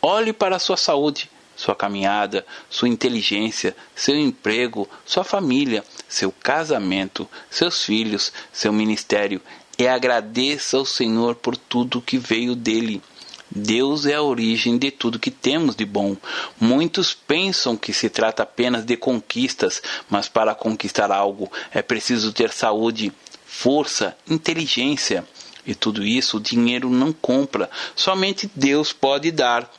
Olhe 0.00 0.32
para 0.32 0.56
a 0.56 0.58
sua 0.58 0.78
saúde, 0.78 1.30
sua 1.54 1.74
caminhada, 1.74 2.46
sua 2.70 2.88
inteligência, 2.88 3.76
seu 3.94 4.18
emprego, 4.18 4.88
sua 5.04 5.22
família, 5.22 5.84
seu 6.08 6.32
casamento, 6.32 7.28
seus 7.50 7.84
filhos, 7.84 8.32
seu 8.50 8.72
ministério 8.72 9.42
e 9.80 9.88
agradeça 9.88 10.76
ao 10.76 10.84
Senhor 10.84 11.34
por 11.34 11.56
tudo 11.56 12.02
que 12.02 12.18
veio 12.18 12.54
dele. 12.54 13.02
Deus 13.50 14.06
é 14.06 14.14
a 14.14 14.22
origem 14.22 14.78
de 14.78 14.92
tudo 14.92 15.18
que 15.18 15.30
temos 15.30 15.74
de 15.74 15.84
bom. 15.84 16.16
Muitos 16.60 17.12
pensam 17.12 17.76
que 17.76 17.92
se 17.92 18.08
trata 18.08 18.44
apenas 18.44 18.84
de 18.84 18.96
conquistas, 18.96 19.82
mas 20.08 20.28
para 20.28 20.54
conquistar 20.54 21.10
algo 21.10 21.50
é 21.72 21.82
preciso 21.82 22.32
ter 22.32 22.52
saúde, 22.52 23.12
força, 23.44 24.16
inteligência. 24.28 25.26
E 25.66 25.74
tudo 25.74 26.04
isso 26.04 26.36
o 26.36 26.40
dinheiro 26.40 26.88
não 26.88 27.12
compra, 27.12 27.68
somente 27.96 28.50
Deus 28.54 28.92
pode 28.92 29.30
dar. 29.30 29.70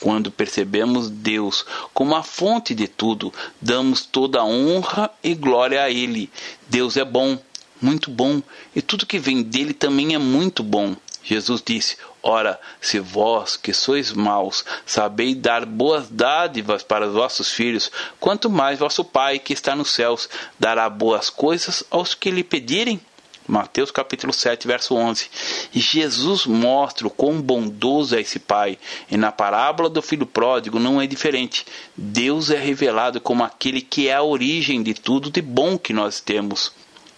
Quando 0.00 0.30
percebemos 0.30 1.08
Deus 1.08 1.64
como 1.94 2.16
a 2.16 2.22
fonte 2.22 2.74
de 2.74 2.88
tudo, 2.88 3.32
damos 3.60 4.04
toda 4.04 4.40
a 4.40 4.44
honra 4.44 5.08
e 5.22 5.34
glória 5.34 5.82
a 5.82 5.88
Ele. 5.88 6.28
Deus 6.68 6.96
é 6.96 7.04
bom, 7.04 7.38
muito 7.80 8.10
bom, 8.10 8.42
e 8.74 8.82
tudo 8.82 9.06
que 9.06 9.18
vem 9.18 9.42
dele 9.42 9.72
também 9.72 10.14
é 10.14 10.18
muito 10.18 10.62
bom. 10.62 10.96
Jesus 11.22 11.62
disse: 11.64 11.96
Ora, 12.26 12.58
se 12.80 12.98
vós, 12.98 13.54
que 13.54 13.74
sois 13.74 14.10
maus, 14.10 14.64
sabeis 14.86 15.36
dar 15.36 15.66
boas 15.66 16.08
dádivas 16.08 16.82
para 16.82 17.06
os 17.06 17.12
vossos 17.12 17.50
filhos, 17.50 17.92
quanto 18.18 18.48
mais 18.48 18.78
vosso 18.78 19.04
Pai, 19.04 19.38
que 19.38 19.52
está 19.52 19.76
nos 19.76 19.90
céus, 19.90 20.26
dará 20.58 20.88
boas 20.88 21.28
coisas 21.28 21.84
aos 21.90 22.14
que 22.14 22.30
lhe 22.30 22.42
pedirem? 22.42 22.98
Mateus 23.46 23.90
capítulo 23.90 24.32
7, 24.32 24.66
verso 24.66 24.94
11. 24.94 25.28
E 25.74 25.80
Jesus 25.80 26.46
mostra 26.46 27.06
o 27.06 27.10
quão 27.10 27.42
bondoso 27.42 28.16
é 28.16 28.22
esse 28.22 28.38
pai. 28.38 28.78
E 29.10 29.18
na 29.18 29.30
parábola 29.30 29.90
do 29.90 30.00
filho 30.00 30.24
pródigo 30.24 30.78
não 30.78 30.98
é 30.98 31.06
diferente. 31.06 31.66
Deus 31.94 32.50
é 32.50 32.58
revelado 32.58 33.20
como 33.20 33.44
aquele 33.44 33.82
que 33.82 34.08
é 34.08 34.14
a 34.14 34.22
origem 34.22 34.82
de 34.82 34.94
tudo 34.94 35.30
de 35.30 35.42
bom 35.42 35.76
que 35.76 35.92
nós 35.92 36.20
temos. 36.20 36.72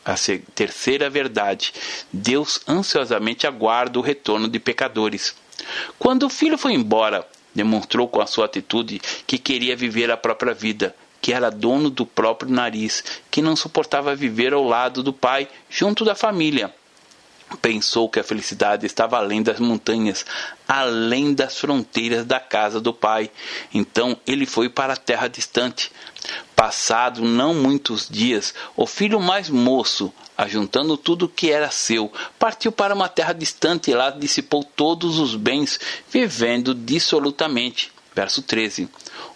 A 0.06 0.14
terceira 0.54 1.10
verdade: 1.10 1.74
Deus 2.12 2.60
ansiosamente 2.68 3.44
aguarda 3.44 3.98
o 3.98 4.02
retorno 4.02 4.46
de 4.46 4.60
pecadores. 4.60 5.34
Quando 5.98 6.26
o 6.26 6.30
filho 6.30 6.56
foi 6.56 6.74
embora, 6.74 7.26
demonstrou 7.52 8.06
com 8.06 8.20
a 8.20 8.26
sua 8.26 8.44
atitude 8.44 9.00
que 9.26 9.36
queria 9.36 9.74
viver 9.74 10.08
a 10.12 10.16
própria 10.16 10.54
vida, 10.54 10.94
que 11.20 11.32
era 11.32 11.50
dono 11.50 11.90
do 11.90 12.06
próprio 12.06 12.52
nariz, 12.52 13.02
que 13.32 13.42
não 13.42 13.56
suportava 13.56 14.14
viver 14.14 14.52
ao 14.52 14.62
lado 14.62 15.02
do 15.02 15.12
pai, 15.12 15.48
junto 15.68 16.04
da 16.04 16.14
família. 16.14 16.72
Pensou 17.60 18.08
que 18.08 18.20
a 18.20 18.24
felicidade 18.24 18.86
estava 18.86 19.16
além 19.16 19.42
das 19.42 19.58
montanhas, 19.58 20.24
além 20.68 21.34
das 21.34 21.58
fronteiras 21.58 22.24
da 22.24 22.38
casa 22.38 22.80
do 22.80 22.92
pai. 22.92 23.30
Então 23.74 24.16
ele 24.26 24.46
foi 24.46 24.68
para 24.68 24.92
a 24.92 24.96
terra 24.96 25.28
distante, 25.28 25.90
Passado 26.56 27.22
não 27.22 27.52
muitos 27.52 28.08
dias, 28.08 28.54
o 28.74 28.86
filho 28.86 29.20
mais 29.20 29.50
moço, 29.50 30.10
ajuntando 30.38 30.96
tudo 30.96 31.26
o 31.26 31.28
que 31.28 31.50
era 31.52 31.70
seu, 31.70 32.10
partiu 32.38 32.72
para 32.72 32.94
uma 32.94 33.10
terra 33.10 33.34
distante 33.34 33.90
e 33.90 33.94
lá 33.94 34.08
dissipou 34.08 34.64
todos 34.64 35.18
os 35.18 35.36
bens, 35.36 35.78
vivendo 36.10 36.74
dissolutamente. 36.74 37.92
Verso 38.14 38.40
13. 38.40 38.88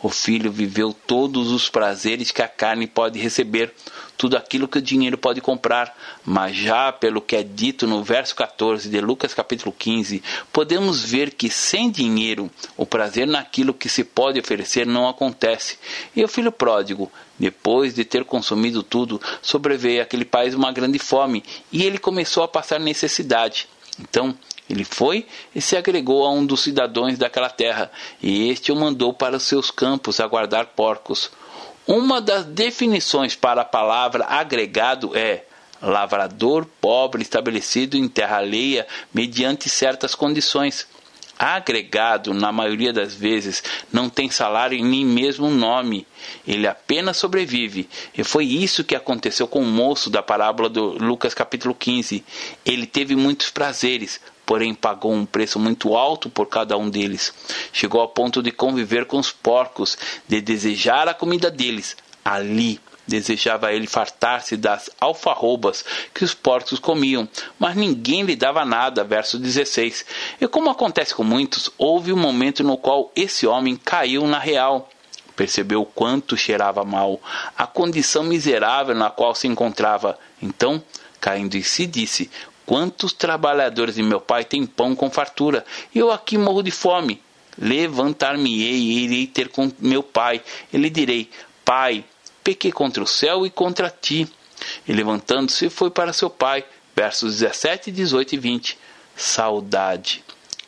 O 0.03 0.09
filho 0.09 0.50
viveu 0.50 0.95
todos 0.95 1.50
os 1.50 1.69
prazeres 1.69 2.31
que 2.31 2.41
a 2.41 2.49
carne 2.49 2.87
pode 2.87 3.19
receber, 3.19 3.75
tudo 4.21 4.37
aquilo 4.37 4.69
que 4.69 4.77
o 4.77 4.83
dinheiro 4.83 5.17
pode 5.17 5.41
comprar, 5.41 5.97
mas 6.27 6.55
já 6.55 6.93
pelo 6.93 7.23
que 7.23 7.35
é 7.35 7.43
dito 7.43 7.87
no 7.87 8.05
verso 8.05 8.37
14 8.37 8.87
de 8.87 9.00
Lucas 9.00 9.33
capítulo 9.33 9.73
15, 9.73 10.23
podemos 10.53 11.03
ver 11.03 11.31
que 11.31 11.49
sem 11.49 11.91
dinheiro 11.91 12.50
o 12.77 12.85
prazer 12.85 13.27
naquilo 13.27 13.73
que 13.73 13.89
se 13.89 14.05
pode 14.05 14.39
oferecer 14.39 14.87
não 14.87 15.09
acontece. 15.09 15.79
E 16.15 16.23
o 16.23 16.29
filho 16.29 16.53
pródigo, 16.53 17.11
depois 17.39 17.95
de 17.95 18.05
ter 18.05 18.27
consumido 18.27 18.83
tudo, 18.83 19.19
sobreveio 19.41 20.03
àquele 20.03 20.27
país 20.27 20.53
uma 20.53 20.71
grande 20.71 20.99
fome 20.99 21.43
e 21.73 21.83
ele 21.83 21.97
começou 21.97 22.43
a 22.43 22.49
passar 22.49 22.79
necessidade. 22.79 23.67
Então, 23.99 24.37
ele 24.69 24.85
foi 24.85 25.27
e 25.55 25.62
se 25.62 25.79
agregou 25.79 26.27
a 26.27 26.31
um 26.31 26.45
dos 26.45 26.61
cidadãos 26.61 27.17
daquela 27.17 27.49
terra, 27.49 27.91
e 28.23 28.50
este 28.50 28.71
o 28.71 28.77
mandou 28.77 29.15
para 29.15 29.39
os 29.39 29.45
seus 29.45 29.71
campos 29.71 30.21
a 30.21 30.27
guardar 30.27 30.67
porcos. 30.67 31.31
Uma 31.90 32.20
das 32.20 32.44
definições 32.44 33.35
para 33.35 33.62
a 33.62 33.64
palavra 33.64 34.25
agregado 34.25 35.11
é 35.18 35.42
lavrador 35.82 36.64
pobre 36.80 37.20
estabelecido 37.20 37.97
em 37.97 38.06
terra 38.06 38.37
alheia 38.37 38.87
mediante 39.12 39.68
certas 39.68 40.14
condições. 40.14 40.87
Agregado, 41.37 42.32
na 42.32 42.52
maioria 42.52 42.92
das 42.92 43.12
vezes, 43.12 43.61
não 43.92 44.09
tem 44.09 44.30
salário 44.30 44.80
nem 44.85 45.04
mesmo 45.04 45.50
nome. 45.50 46.06
Ele 46.47 46.68
apenas 46.68 47.16
sobrevive. 47.16 47.88
E 48.16 48.23
foi 48.23 48.44
isso 48.44 48.85
que 48.85 48.94
aconteceu 48.94 49.49
com 49.49 49.61
o 49.61 49.66
moço 49.66 50.09
da 50.09 50.23
parábola 50.23 50.68
do 50.68 50.90
Lucas 50.90 51.35
capítulo 51.35 51.75
15. 51.75 52.25
Ele 52.64 52.87
teve 52.87 53.16
muitos 53.16 53.50
prazeres, 53.50 54.20
porém 54.50 54.75
pagou 54.75 55.12
um 55.12 55.25
preço 55.25 55.61
muito 55.61 55.95
alto 55.95 56.28
por 56.28 56.47
cada 56.47 56.76
um 56.76 56.90
deles. 56.90 57.33
Chegou 57.73 58.00
ao 58.00 58.09
ponto 58.09 58.42
de 58.42 58.50
conviver 58.50 59.04
com 59.04 59.16
os 59.16 59.30
porcos, 59.30 59.97
de 60.26 60.40
desejar 60.40 61.07
a 61.07 61.14
comida 61.14 61.49
deles. 61.49 61.97
Ali 62.25 62.80
desejava 63.07 63.73
ele 63.73 63.87
fartar-se 63.87 64.57
das 64.57 64.90
alfarrobas 65.00 65.85
que 66.12 66.25
os 66.25 66.35
porcos 66.35 66.80
comiam, 66.80 67.28
mas 67.61 67.76
ninguém 67.76 68.25
lhe 68.25 68.35
dava 68.35 68.64
nada. 68.64 69.04
Verso 69.04 69.38
16. 69.38 70.04
E 70.40 70.49
como 70.49 70.69
acontece 70.69 71.14
com 71.14 71.23
muitos, 71.23 71.71
houve 71.78 72.12
um 72.12 72.19
momento 72.19 72.64
no 72.64 72.76
qual 72.76 73.12
esse 73.14 73.47
homem 73.47 73.76
caiu 73.76 74.26
na 74.26 74.40
real 74.40 74.90
Percebeu 75.37 75.87
quanto 75.87 76.37
cheirava 76.37 76.85
mal, 76.85 77.21
a 77.57 77.69
condição 77.69 78.25
miserável 78.25 78.97
na 78.97 79.11
qual 79.11 79.33
se 79.33 79.47
encontrava. 79.47 80.19
Então, 80.42 80.83
caindo 81.21 81.54
em 81.54 81.62
si, 81.62 81.87
disse: 81.87 82.30
Quantos 82.71 83.12
trabalhadores 83.12 83.97
de 83.97 84.03
meu 84.05 84.21
pai 84.21 84.45
têm 84.45 84.65
pão 84.65 84.95
com 84.95 85.11
fartura? 85.11 85.67
Eu 85.93 86.12
aqui 86.12 86.39
morro 86.39 86.62
de 86.62 86.71
fome. 86.71 87.21
Levantar-me-ei 87.59 88.77
e 88.77 89.05
irei 89.07 89.27
ter 89.27 89.49
com 89.49 89.73
meu 89.81 90.05
pai. 90.05 90.41
E 90.73 90.79
lhe 90.79 90.89
direi: 90.89 91.29
Pai, 91.65 92.05
pequei 92.45 92.71
contra 92.71 93.03
o 93.03 93.09
céu 93.09 93.45
e 93.45 93.50
contra 93.50 93.91
ti. 93.91 94.25
E 94.87 94.93
levantando-se, 94.93 95.69
foi 95.69 95.91
para 95.91 96.12
seu 96.12 96.31
pai. 96.31 96.65
Versos 96.95 97.41
17, 97.41 97.91
18 97.91 98.37
e 98.37 98.39
20. 98.39 98.79
Saudade. 99.17 100.23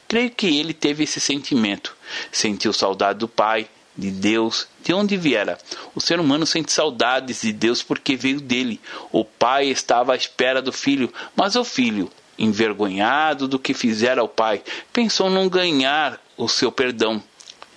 Creio 0.09 0.31
que 0.33 0.59
ele 0.59 0.75
teve 0.75 1.05
esse 1.05 1.21
sentimento. 1.21 1.97
Sentiu 2.33 2.73
saudade 2.73 3.21
do 3.21 3.29
pai, 3.29 3.71
de 3.97 4.11
Deus, 4.11 4.67
de 4.83 4.93
onde 4.93 5.17
viera. 5.17 5.59
O 5.95 6.01
ser 6.01 6.19
humano 6.19 6.47
sente 6.47 6.73
saudades 6.73 7.43
de 7.43 7.53
Deus 7.53 7.83
porque 7.83 8.17
veio 8.17 8.41
dele. 8.41 8.81
O 9.11 9.25
pai 9.25 9.67
estava 9.67 10.13
à 10.13 10.17
espera 10.17 10.63
do 10.63 10.73
filho, 10.73 11.13
mas 11.37 11.57
o 11.57 11.65
filho, 11.65 12.11
envergonhado 12.39 13.47
do 13.47 13.59
que 13.59 13.75
fizera 13.75 14.21
ao 14.21 14.29
pai, 14.29 14.63
pensou 14.93 15.29
não 15.29 15.49
ganhar 15.49 16.21
o 16.37 16.49
seu 16.49 16.73
perdão. 16.73 17.23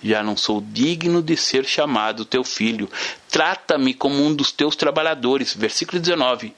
Já 0.02 0.22
não 0.22 0.36
sou 0.36 0.60
digno 0.60 1.22
de 1.22 1.36
ser 1.36 1.64
chamado 1.64 2.24
teu 2.24 2.44
filho. 2.44 2.88
Trata-me 3.28 3.94
como 3.94 4.22
um 4.22 4.34
dos 4.34 4.52
teus 4.52 4.76
trabalhadores. 4.76 5.54
Versículo 5.54 6.00
19. 6.00 6.54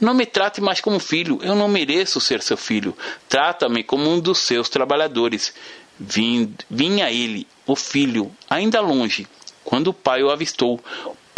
Não 0.00 0.14
me 0.14 0.26
trate 0.26 0.60
mais 0.60 0.80
como 0.80 0.98
filho, 0.98 1.38
eu 1.42 1.54
não 1.54 1.68
mereço 1.68 2.20
ser 2.20 2.42
seu 2.42 2.56
filho. 2.56 2.96
Trata-me 3.28 3.84
como 3.84 4.10
um 4.10 4.18
dos 4.18 4.38
seus 4.38 4.68
trabalhadores. 4.68 5.54
Vinha 6.00 7.10
ele, 7.10 7.46
o 7.66 7.76
filho, 7.76 8.32
ainda 8.48 8.80
longe, 8.80 9.26
quando 9.62 9.88
o 9.88 9.94
pai 9.94 10.22
o 10.22 10.30
avistou. 10.30 10.80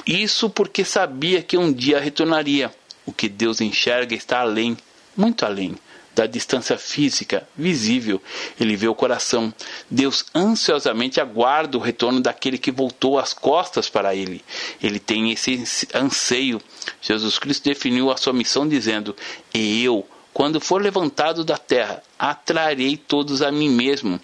Isso 0.06 0.48
porque 0.48 0.84
sabia 0.84 1.42
que 1.42 1.58
um 1.58 1.72
dia 1.72 1.98
retornaria. 1.98 2.72
O 3.04 3.12
que 3.12 3.28
Deus 3.28 3.60
enxerga 3.60 4.14
está 4.14 4.40
além, 4.40 4.76
muito 5.16 5.44
além 5.44 5.76
da 6.14 6.26
distância 6.26 6.76
física, 6.76 7.48
visível. 7.56 8.20
Ele 8.60 8.76
vê 8.76 8.86
o 8.86 8.94
coração. 8.94 9.52
Deus 9.90 10.24
ansiosamente 10.34 11.20
aguarda 11.20 11.76
o 11.78 11.80
retorno 11.80 12.20
daquele 12.20 12.58
que 12.58 12.70
voltou 12.70 13.18
as 13.18 13.32
costas 13.32 13.88
para 13.88 14.14
ele. 14.14 14.44
Ele 14.82 14.98
tem 14.98 15.32
esse 15.32 15.88
anseio. 15.94 16.60
Jesus 17.00 17.38
Cristo 17.38 17.64
definiu 17.64 18.10
a 18.10 18.16
sua 18.16 18.32
missão 18.32 18.68
dizendo: 18.68 19.16
E 19.54 19.82
eu, 19.82 20.06
quando 20.32 20.60
for 20.60 20.80
levantado 20.80 21.44
da 21.44 21.56
terra, 21.56 22.02
atrarei 22.18 22.96
todos 22.96 23.42
a 23.42 23.50
mim 23.52 23.68
mesmo. 23.68 24.20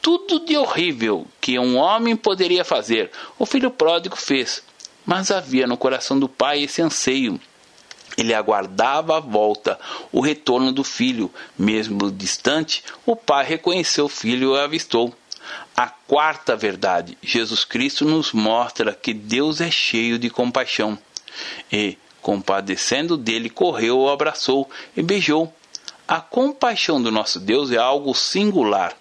Tudo 0.00 0.44
de 0.44 0.56
horrível 0.56 1.26
que 1.40 1.58
um 1.58 1.76
homem 1.76 2.16
poderia 2.16 2.64
fazer, 2.64 3.10
o 3.38 3.46
filho 3.46 3.70
pródigo 3.70 4.16
fez. 4.16 4.62
Mas 5.04 5.30
havia 5.30 5.66
no 5.66 5.76
coração 5.76 6.18
do 6.18 6.28
pai 6.28 6.62
esse 6.62 6.80
anseio 6.80 7.40
ele 8.16 8.34
aguardava 8.34 9.16
a 9.16 9.20
volta, 9.20 9.78
o 10.10 10.20
retorno 10.20 10.72
do 10.72 10.84
filho. 10.84 11.30
Mesmo 11.58 12.10
distante, 12.10 12.84
o 13.06 13.16
pai 13.16 13.44
reconheceu 13.44 14.06
o 14.06 14.08
filho 14.08 14.42
e 14.42 14.46
o 14.46 14.56
avistou. 14.56 15.14
A 15.76 15.88
quarta 15.88 16.54
verdade, 16.54 17.16
Jesus 17.22 17.64
Cristo 17.64 18.04
nos 18.04 18.32
mostra 18.32 18.92
que 18.92 19.12
Deus 19.12 19.60
é 19.60 19.70
cheio 19.70 20.18
de 20.18 20.30
compaixão. 20.30 20.98
E, 21.70 21.96
compadecendo 22.22 23.16
dele, 23.16 23.50
correu, 23.50 23.98
o 23.98 24.08
abraçou 24.08 24.70
e 24.96 25.02
beijou. 25.02 25.52
A 26.06 26.20
compaixão 26.20 27.02
do 27.02 27.10
nosso 27.10 27.40
Deus 27.40 27.70
é 27.70 27.76
algo 27.76 28.14
singular, 28.14 28.96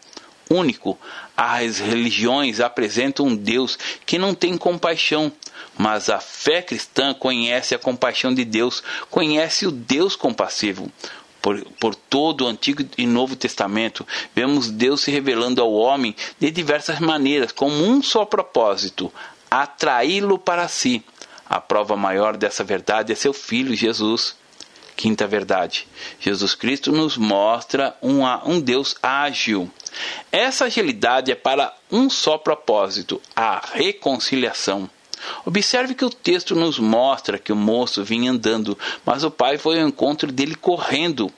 único. 0.50 0.98
As 1.38 1.80
religiões 1.80 2.60
apresentam 2.60 3.28
um 3.28 3.36
Deus 3.36 3.78
que 4.06 4.18
não 4.18 4.34
tem 4.34 4.58
compaixão, 4.58 5.32
mas 5.78 6.10
a 6.10 6.20
fé 6.20 6.62
cristã 6.62 7.14
conhece 7.14 7.74
a 7.74 7.80
compaixão 7.80 8.34
de 8.34 8.44
Deus, 8.44 8.84
conhece 9.10 9.66
o 9.66 9.72
Deus 9.72 10.16
compassivo. 10.16 10.92
Por, 11.42 11.60
por, 11.80 11.96
todo 11.96 12.46
o 12.46 12.48
Antigo 12.48 12.84
e 13.00 13.08
Novo 13.08 13.36
Testamento, 13.36 14.06
vemos 14.36 14.70
Deus 14.70 15.02
se 15.02 15.10
revelando 15.10 15.60
ao 15.60 15.74
homem 15.74 16.16
de 16.40 16.52
diversas 16.52 17.00
maneiras, 17.00 17.52
com 17.52 17.68
um 17.68 18.04
só 18.04 18.26
propósito: 18.26 19.12
atraí-lo 19.50 20.38
para 20.38 20.68
si. 20.68 21.04
A 21.52 21.60
prova 21.60 21.98
maior 21.98 22.38
dessa 22.38 22.64
verdade 22.64 23.12
é 23.12 23.16
seu 23.16 23.34
Filho 23.34 23.76
Jesus. 23.76 24.38
Quinta 24.96 25.28
verdade: 25.28 25.86
Jesus 26.18 26.56
Cristo 26.56 26.94
nos 26.94 27.18
mostra 27.18 27.94
um, 28.02 28.24
um 28.46 28.58
Deus 28.58 28.96
ágil. 29.04 29.70
Essa 30.32 30.64
agilidade 30.64 31.30
é 31.30 31.36
para 31.36 31.76
um 31.92 32.10
só 32.10 32.38
propósito: 32.38 33.22
a 33.36 33.62
reconciliação. 33.74 34.90
Observe 35.46 35.94
que 35.94 36.06
o 36.06 36.10
texto 36.10 36.56
nos 36.56 36.80
mostra 36.80 37.38
que 37.38 37.52
o 37.52 37.56
moço 37.56 38.02
vinha 38.02 38.32
andando, 38.32 38.80
mas 39.06 39.26
o 39.26 39.30
pai 39.30 39.58
foi 39.58 39.82
ao 39.82 39.90
encontro 39.90 40.32
dele 40.32 40.56
correndo. 40.56 41.30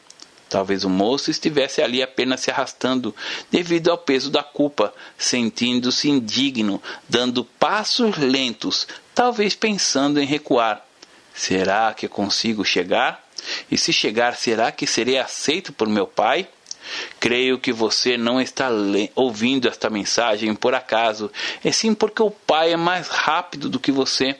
Talvez 0.47 0.83
o 0.83 0.89
moço 0.89 1.31
estivesse 1.31 1.81
ali 1.81 2.03
apenas 2.03 2.41
se 2.41 2.51
arrastando, 2.51 3.15
devido 3.49 3.89
ao 3.89 3.97
peso 3.97 4.29
da 4.29 4.43
culpa, 4.43 4.93
sentindo-se 5.17 6.07
indigno, 6.07 6.79
dando 7.09 7.43
passos 7.43 8.17
lentos, 8.17 8.87
talvez 9.13 9.55
pensando 9.55 10.19
em 10.19 10.25
recuar. 10.25 10.85
Será 11.33 11.93
que 11.93 12.07
consigo 12.07 12.63
chegar? 12.63 13.23
E 13.69 13.77
se 13.77 13.91
chegar, 13.91 14.35
será 14.35 14.71
que 14.71 14.87
serei 14.87 15.17
aceito 15.17 15.73
por 15.73 15.87
meu 15.87 16.07
pai? 16.07 16.47
Creio 17.19 17.59
que 17.59 17.71
você 17.71 18.17
não 18.17 18.41
está 18.41 18.69
ouvindo 19.15 19.67
esta 19.67 19.89
mensagem 19.89 20.53
por 20.53 20.75
acaso, 20.75 21.31
é 21.63 21.71
sim 21.71 21.93
porque 21.93 22.21
o 22.21 22.29
Pai 22.29 22.73
é 22.73 22.77
mais 22.77 23.07
rápido 23.07 23.69
do 23.69 23.79
que 23.79 23.91
você. 23.91 24.35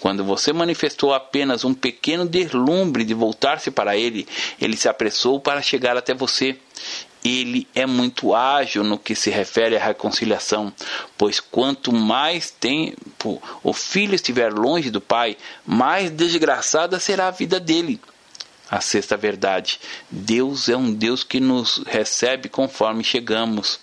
Quando 0.00 0.24
você 0.24 0.52
manifestou 0.52 1.14
apenas 1.14 1.64
um 1.64 1.72
pequeno 1.72 2.26
deslumbre 2.26 3.04
de 3.04 3.14
voltar-se 3.14 3.70
para 3.70 3.96
Ele, 3.96 4.26
Ele 4.60 4.76
se 4.76 4.88
apressou 4.88 5.40
para 5.40 5.62
chegar 5.62 5.96
até 5.96 6.12
você. 6.12 6.58
Ele 7.26 7.66
é 7.74 7.86
muito 7.86 8.32
ágil 8.32 8.84
no 8.84 8.96
que 8.96 9.16
se 9.16 9.30
refere 9.30 9.76
à 9.76 9.84
reconciliação, 9.84 10.72
pois 11.18 11.40
quanto 11.40 11.92
mais 11.92 12.50
tempo 12.52 13.42
o 13.64 13.72
filho 13.72 14.14
estiver 14.14 14.52
longe 14.52 14.90
do 14.90 15.00
pai, 15.00 15.36
mais 15.66 16.08
desgraçada 16.10 17.00
será 17.00 17.26
a 17.26 17.32
vida 17.32 17.58
dele 17.58 18.00
a 18.70 18.80
sexta 18.80 19.16
verdade. 19.16 19.80
Deus 20.10 20.68
é 20.68 20.76
um 20.76 20.92
Deus 20.92 21.22
que 21.22 21.40
nos 21.40 21.78
recebe 21.86 22.48
conforme 22.48 23.04
chegamos. 23.04 23.80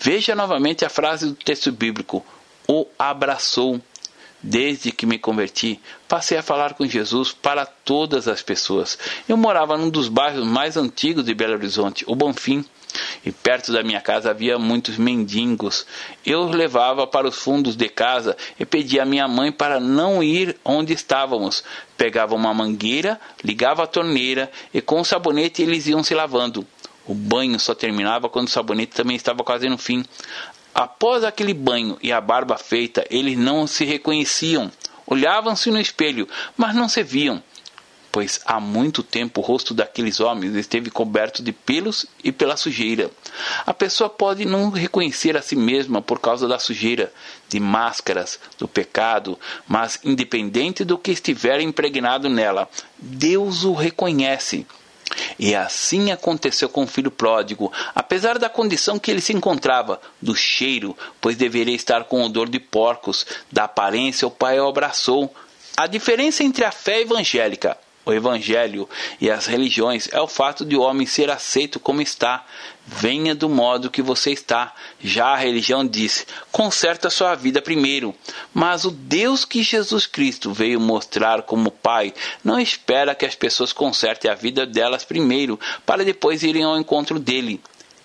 Veja 0.00 0.34
novamente 0.34 0.84
a 0.84 0.88
frase 0.88 1.26
do 1.26 1.34
texto 1.34 1.70
bíblico: 1.70 2.24
o 2.66 2.86
abraçou. 2.98 3.80
Desde 4.48 4.92
que 4.92 5.06
me 5.06 5.18
converti, 5.18 5.80
passei 6.06 6.38
a 6.38 6.42
falar 6.42 6.74
com 6.74 6.86
Jesus 6.86 7.32
para 7.32 7.66
todas 7.66 8.28
as 8.28 8.42
pessoas. 8.42 8.96
Eu 9.28 9.36
morava 9.36 9.76
num 9.76 9.90
dos 9.90 10.06
bairros 10.06 10.46
mais 10.46 10.76
antigos 10.76 11.24
de 11.24 11.34
Belo 11.34 11.54
Horizonte, 11.54 12.04
o 12.06 12.14
Bonfim 12.14 12.64
e 13.24 13.32
perto 13.32 13.72
da 13.72 13.82
minha 13.82 14.00
casa 14.00 14.30
havia 14.30 14.56
muitos 14.56 14.98
mendigos. 14.98 15.84
Eu 16.24 16.42
os 16.42 16.54
levava 16.54 17.08
para 17.08 17.26
os 17.26 17.34
fundos 17.34 17.74
de 17.74 17.88
casa 17.88 18.36
e 18.56 18.64
pedia 18.64 19.02
à 19.02 19.04
minha 19.04 19.26
mãe 19.26 19.50
para 19.50 19.80
não 19.80 20.22
ir 20.22 20.56
onde 20.64 20.92
estávamos. 20.92 21.64
Pegava 21.96 22.36
uma 22.36 22.54
mangueira, 22.54 23.20
ligava 23.42 23.82
a 23.82 23.86
torneira 23.88 24.48
e 24.72 24.80
com 24.80 25.00
o 25.00 25.04
sabonete 25.04 25.60
eles 25.60 25.88
iam 25.88 26.04
se 26.04 26.14
lavando. 26.14 26.64
O 27.04 27.14
banho 27.14 27.58
só 27.58 27.74
terminava 27.74 28.28
quando 28.28 28.46
o 28.46 28.50
sabonete 28.50 28.92
também 28.94 29.16
estava 29.16 29.42
quase 29.42 29.68
no 29.68 29.76
fim. 29.76 30.04
Após 30.76 31.24
aquele 31.24 31.54
banho 31.54 31.96
e 32.02 32.12
a 32.12 32.20
barba 32.20 32.58
feita, 32.58 33.02
eles 33.08 33.38
não 33.38 33.66
se 33.66 33.82
reconheciam. 33.84 34.70
Olhavam-se 35.06 35.70
no 35.70 35.80
espelho, 35.80 36.28
mas 36.54 36.74
não 36.74 36.86
se 36.86 37.02
viam 37.02 37.42
pois 38.16 38.40
há 38.46 38.58
muito 38.58 39.02
tempo 39.02 39.42
o 39.42 39.44
rosto 39.44 39.74
daqueles 39.74 40.20
homens 40.20 40.54
esteve 40.54 40.90
coberto 40.90 41.42
de 41.42 41.52
pelos 41.52 42.06
e 42.24 42.32
pela 42.32 42.56
sujeira. 42.56 43.10
A 43.66 43.74
pessoa 43.74 44.08
pode 44.08 44.46
não 44.46 44.70
reconhecer 44.70 45.36
a 45.36 45.42
si 45.42 45.54
mesma 45.54 46.00
por 46.00 46.18
causa 46.18 46.48
da 46.48 46.58
sujeira, 46.58 47.12
de 47.46 47.60
máscaras, 47.60 48.40
do 48.56 48.66
pecado, 48.66 49.38
mas 49.68 50.00
independente 50.02 50.82
do 50.82 50.96
que 50.96 51.10
estiver 51.10 51.60
impregnado 51.60 52.30
nela, 52.30 52.70
Deus 52.96 53.64
o 53.64 53.74
reconhece. 53.74 54.66
E 55.38 55.54
assim 55.54 56.10
aconteceu 56.10 56.68
com 56.68 56.84
o 56.84 56.86
filho 56.86 57.10
pródigo, 57.10 57.72
apesar 57.94 58.38
da 58.38 58.48
condição 58.48 58.98
que 58.98 59.10
ele 59.10 59.20
se 59.20 59.32
encontrava, 59.32 60.00
do 60.20 60.34
cheiro, 60.34 60.96
pois 61.20 61.36
deveria 61.36 61.74
estar 61.74 62.04
com 62.04 62.22
odor 62.22 62.48
de 62.48 62.58
porcos, 62.58 63.26
da 63.50 63.64
aparência 63.64 64.26
o 64.26 64.30
pai 64.30 64.58
o 64.60 64.68
abraçou. 64.68 65.32
A 65.76 65.86
diferença 65.86 66.42
entre 66.42 66.64
a 66.64 66.72
fé 66.72 67.00
evangélica 67.00 67.76
o 68.06 68.12
Evangelho 68.12 68.88
e 69.20 69.28
as 69.28 69.46
religiões 69.46 70.08
é 70.12 70.20
o 70.20 70.28
fato 70.28 70.64
de 70.64 70.76
o 70.76 70.80
homem 70.80 71.04
ser 71.04 71.28
aceito 71.28 71.80
como 71.80 72.00
está. 72.00 72.46
Venha 72.86 73.34
do 73.34 73.48
modo 73.48 73.90
que 73.90 74.00
você 74.00 74.30
está. 74.30 74.72
Já 75.00 75.28
a 75.28 75.36
religião 75.36 75.84
diz: 75.84 76.24
conserta 76.52 77.10
sua 77.10 77.34
vida 77.34 77.60
primeiro. 77.60 78.14
Mas 78.54 78.84
o 78.84 78.92
Deus 78.92 79.44
que 79.44 79.62
Jesus 79.62 80.06
Cristo 80.06 80.52
veio 80.52 80.80
mostrar 80.80 81.42
como 81.42 81.70
Pai 81.70 82.14
não 82.44 82.60
espera 82.60 83.14
que 83.14 83.26
as 83.26 83.34
pessoas 83.34 83.72
consertem 83.72 84.30
a 84.30 84.34
vida 84.34 84.64
delas 84.64 85.04
primeiro, 85.04 85.58
para 85.84 86.04
depois 86.04 86.44
irem 86.44 86.62
ao 86.62 86.78
encontro 86.78 87.18
dele. 87.18 87.60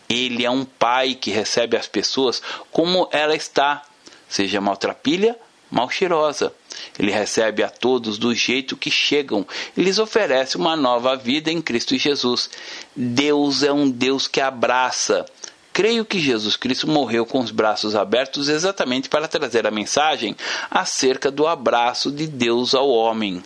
Ele 0.09 0.43
é 0.43 0.49
um 0.49 0.65
Pai 0.65 1.13
que 1.13 1.29
recebe 1.29 1.77
as 1.77 1.87
pessoas 1.87 2.41
como 2.71 3.07
ela 3.11 3.35
está, 3.35 3.83
seja 4.27 4.59
maltrapilha, 4.59 5.37
mal 5.71 5.89
cheirosa. 5.89 6.53
Ele 6.99 7.11
recebe 7.11 7.63
a 7.63 7.69
todos 7.69 8.17
do 8.17 8.35
jeito 8.35 8.75
que 8.75 8.91
chegam 8.91 9.47
e 9.75 9.81
lhes 9.81 9.97
oferece 9.97 10.57
uma 10.57 10.75
nova 10.75 11.15
vida 11.15 11.49
em 11.49 11.61
Cristo 11.61 11.97
Jesus. 11.97 12.49
Deus 12.95 13.63
é 13.63 13.71
um 13.71 13.89
Deus 13.89 14.27
que 14.27 14.41
abraça. 14.41 15.25
Creio 15.73 16.03
que 16.03 16.19
Jesus 16.19 16.57
Cristo 16.57 16.87
morreu 16.87 17.25
com 17.25 17.39
os 17.39 17.49
braços 17.49 17.95
abertos 17.95 18.49
exatamente 18.49 19.07
para 19.07 19.27
trazer 19.27 19.65
a 19.65 19.71
mensagem 19.71 20.35
acerca 20.69 21.31
do 21.31 21.47
abraço 21.47 22.11
de 22.11 22.27
Deus 22.27 22.75
ao 22.75 22.89
homem. 22.89 23.41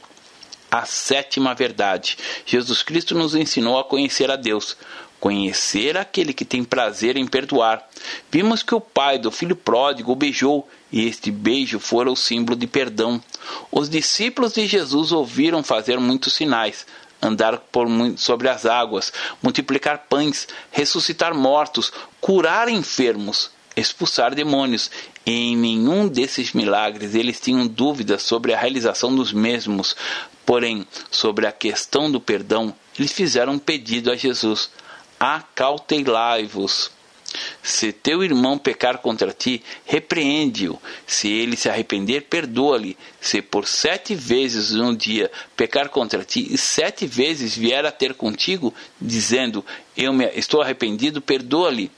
A 0.71 0.85
sétima 0.85 1.53
verdade. 1.53 2.17
Jesus 2.45 2.81
Cristo 2.81 3.13
nos 3.13 3.35
ensinou 3.35 3.77
a 3.77 3.83
conhecer 3.83 4.31
a 4.31 4.35
Deus 4.35 4.75
conhecer 5.25 5.97
aquele 5.97 6.33
que 6.33 6.45
tem 6.45 6.63
prazer 6.63 7.17
em 7.17 7.25
perdoar. 7.25 7.83
Vimos 8.29 8.61
que 8.61 8.75
o 8.75 8.79
pai 8.79 9.17
do 9.17 9.31
filho 9.31 9.55
pródigo 9.55 10.11
o 10.11 10.15
beijou, 10.15 10.69
e 10.91 11.07
este 11.07 11.31
beijo 11.31 11.79
fora 11.79 12.11
o 12.11 12.15
símbolo 12.15 12.57
de 12.57 12.67
perdão. 12.67 13.21
Os 13.71 13.89
discípulos 13.89 14.53
de 14.53 14.67
Jesus 14.67 15.11
ouviram 15.11 15.63
fazer 15.63 15.99
muitos 15.99 16.33
sinais, 16.33 16.85
andar 17.21 17.57
por, 17.57 17.87
sobre 18.17 18.49
as 18.49 18.65
águas, 18.65 19.11
multiplicar 19.41 20.05
pães, 20.09 20.47
ressuscitar 20.71 21.33
mortos, 21.33 21.91
curar 22.21 22.69
enfermos, 22.69 23.51
expulsar 23.75 24.33
demônios. 24.35 24.89
E 25.25 25.31
em 25.31 25.57
nenhum 25.57 26.07
desses 26.07 26.53
milagres 26.53 27.15
eles 27.15 27.39
tinham 27.39 27.67
dúvidas 27.67 28.23
sobre 28.23 28.53
a 28.53 28.59
realização 28.59 29.15
dos 29.15 29.33
mesmos. 29.33 29.95
Porém, 30.45 30.85
sobre 31.09 31.47
a 31.47 31.51
questão 31.51 32.11
do 32.11 32.21
perdão, 32.21 32.73
eles 32.97 33.11
fizeram 33.11 33.53
um 33.53 33.59
pedido 33.59 34.11
a 34.11 34.15
Jesus 34.15 34.69
acautelai-vos. 35.19 36.91
Se 37.61 37.91
teu 37.91 38.23
irmão 38.23 38.57
pecar 38.57 38.99
contra 38.99 39.31
ti, 39.31 39.63
repreende-o. 39.85 40.79
Se 41.05 41.27
ele 41.27 41.55
se 41.55 41.69
arrepender, 41.69 42.21
perdoa-lhe. 42.23 42.97
Se 43.19 43.41
por 43.41 43.67
sete 43.67 44.15
vezes 44.15 44.71
no 44.71 44.95
dia 44.95 45.31
pecar 45.55 45.89
contra 45.89 46.23
ti 46.23 46.47
e 46.49 46.57
sete 46.57 47.05
vezes 47.07 47.55
vier 47.55 47.85
a 47.85 47.91
ter 47.91 48.13
contigo, 48.13 48.73
dizendo: 48.99 49.65
Eu 49.95 50.13
me 50.13 50.25
estou 50.35 50.61
arrependido, 50.61 51.21
perdoa-lhe. 51.21 51.91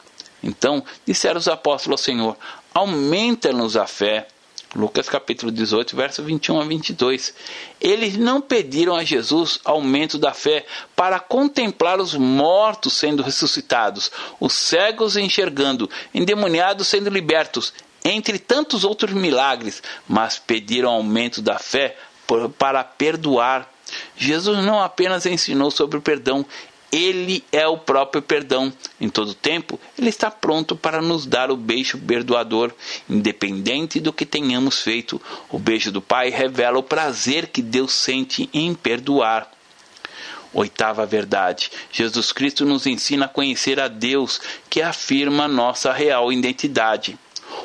Então 0.43 0.83
disseram 1.05 1.39
os 1.39 1.47
apóstolos 1.47 1.99
ao 1.99 2.03
Senhor: 2.03 2.37
Aumenta-nos 2.73 3.75
a 3.75 3.87
fé. 3.87 4.27
Lucas 4.75 5.07
capítulo 5.07 5.51
18, 5.51 5.95
verso 5.95 6.23
21 6.23 6.61
a 6.61 6.65
22. 6.65 7.33
Eles 7.79 8.17
não 8.17 8.41
pediram 8.41 8.95
a 8.95 9.03
Jesus 9.03 9.59
aumento 9.63 10.17
da 10.17 10.33
fé 10.33 10.65
para 10.95 11.19
contemplar 11.19 11.99
os 11.99 12.13
mortos 12.15 12.93
sendo 12.93 13.23
ressuscitados, 13.23 14.11
os 14.39 14.53
cegos 14.53 15.15
enxergando, 15.15 15.89
endemoniados 16.13 16.87
sendo 16.87 17.09
libertos, 17.09 17.73
entre 18.03 18.37
tantos 18.37 18.83
outros 18.83 19.13
milagres, 19.13 19.81
mas 20.07 20.37
pediram 20.37 20.91
aumento 20.91 21.41
da 21.41 21.57
fé 21.57 21.95
para 22.57 22.83
perdoar. 22.83 23.71
Jesus 24.17 24.63
não 24.65 24.81
apenas 24.81 25.25
ensinou 25.25 25.71
sobre 25.71 25.97
o 25.97 26.01
perdão, 26.01 26.45
ele 26.91 27.43
é 27.51 27.67
o 27.67 27.77
próprio 27.77 28.21
perdão. 28.21 28.71
Em 28.99 29.09
todo 29.09 29.33
tempo, 29.33 29.79
Ele 29.97 30.09
está 30.09 30.31
pronto 30.31 30.75
para 30.75 31.01
nos 31.01 31.25
dar 31.25 31.51
o 31.51 31.57
beijo 31.57 31.97
perdoador, 31.97 32.73
independente 33.09 33.99
do 33.99 34.13
que 34.13 34.25
tenhamos 34.25 34.81
feito. 34.81 35.21
O 35.49 35.59
beijo 35.59 35.91
do 35.91 36.01
Pai 36.01 36.29
revela 36.29 36.79
o 36.79 36.83
prazer 36.83 37.47
que 37.47 37.61
Deus 37.61 37.93
sente 37.93 38.49
em 38.53 38.73
perdoar. 38.73 39.51
Oitava 40.53 41.05
verdade: 41.05 41.69
Jesus 41.91 42.31
Cristo 42.31 42.65
nos 42.65 42.87
ensina 42.87 43.25
a 43.25 43.29
conhecer 43.29 43.79
a 43.79 43.87
Deus, 43.87 44.39
que 44.69 44.81
afirma 44.81 45.47
nossa 45.47 45.91
real 45.91 46.31
identidade. 46.31 47.19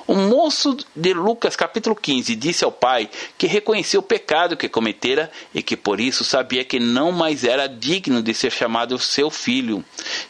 O 0.06 0.14
moço 0.14 0.76
de 0.96 1.14
Lucas 1.14 1.54
capítulo 1.54 1.94
15 1.94 2.34
disse 2.34 2.64
ao 2.64 2.72
pai 2.72 3.08
que 3.38 3.46
reconheceu 3.46 4.00
o 4.00 4.02
pecado 4.02 4.56
que 4.56 4.68
cometera 4.68 5.30
e 5.54 5.62
que 5.62 5.76
por 5.76 6.00
isso 6.00 6.24
sabia 6.24 6.64
que 6.64 6.80
não 6.80 7.12
mais 7.12 7.44
era 7.44 7.68
digno 7.68 8.20
de 8.20 8.34
ser 8.34 8.50
chamado 8.50 8.98
seu 8.98 9.30
filho, 9.30 9.84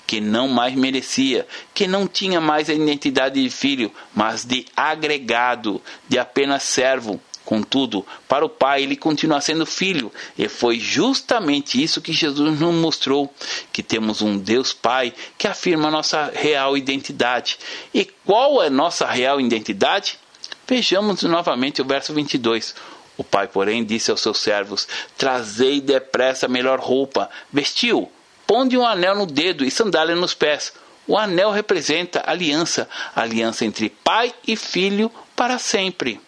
que 0.06 0.20
não 0.20 0.46
mais 0.46 0.74
merecia, 0.74 1.46
que 1.72 1.86
não 1.86 2.06
tinha 2.06 2.40
mais 2.40 2.68
a 2.68 2.74
identidade 2.74 3.42
de 3.42 3.48
filho, 3.48 3.90
mas 4.14 4.44
de 4.44 4.66
agregado, 4.76 5.80
de 6.06 6.18
apenas 6.18 6.62
servo 6.64 7.20
Contudo, 7.44 8.06
para 8.28 8.44
o 8.44 8.48
Pai, 8.48 8.82
ele 8.82 8.96
continua 8.96 9.40
sendo 9.40 9.66
filho, 9.66 10.12
e 10.38 10.48
foi 10.48 10.78
justamente 10.78 11.82
isso 11.82 12.00
que 12.00 12.12
Jesus 12.12 12.60
nos 12.60 12.74
mostrou: 12.74 13.32
que 13.72 13.82
temos 13.82 14.22
um 14.22 14.38
Deus 14.38 14.72
Pai 14.72 15.12
que 15.36 15.48
afirma 15.48 15.90
nossa 15.90 16.30
real 16.32 16.76
identidade. 16.76 17.58
E 17.92 18.04
qual 18.24 18.62
é 18.62 18.70
nossa 18.70 19.06
real 19.06 19.40
identidade? 19.40 20.18
Vejamos 20.66 21.22
novamente 21.22 21.82
o 21.82 21.84
verso 21.84 22.14
22. 22.14 22.74
O 23.18 23.24
pai, 23.24 23.46
porém, 23.46 23.84
disse 23.84 24.10
aos 24.10 24.20
seus 24.20 24.38
servos: 24.38 24.88
Trazei 25.18 25.80
depressa 25.80 26.46
a 26.46 26.48
melhor 26.48 26.78
roupa, 26.78 27.28
vestiu, 27.52 28.10
ponde 28.46 28.78
um 28.78 28.86
anel 28.86 29.14
no 29.14 29.26
dedo 29.26 29.64
e 29.64 29.70
sandália 29.70 30.14
nos 30.14 30.32
pés. 30.32 30.72
O 31.06 31.18
anel 31.18 31.50
representa 31.50 32.22
aliança, 32.24 32.88
aliança 33.14 33.64
entre 33.64 33.90
pai 33.90 34.32
e 34.46 34.56
filho 34.56 35.10
para 35.34 35.58
sempre. 35.58 36.20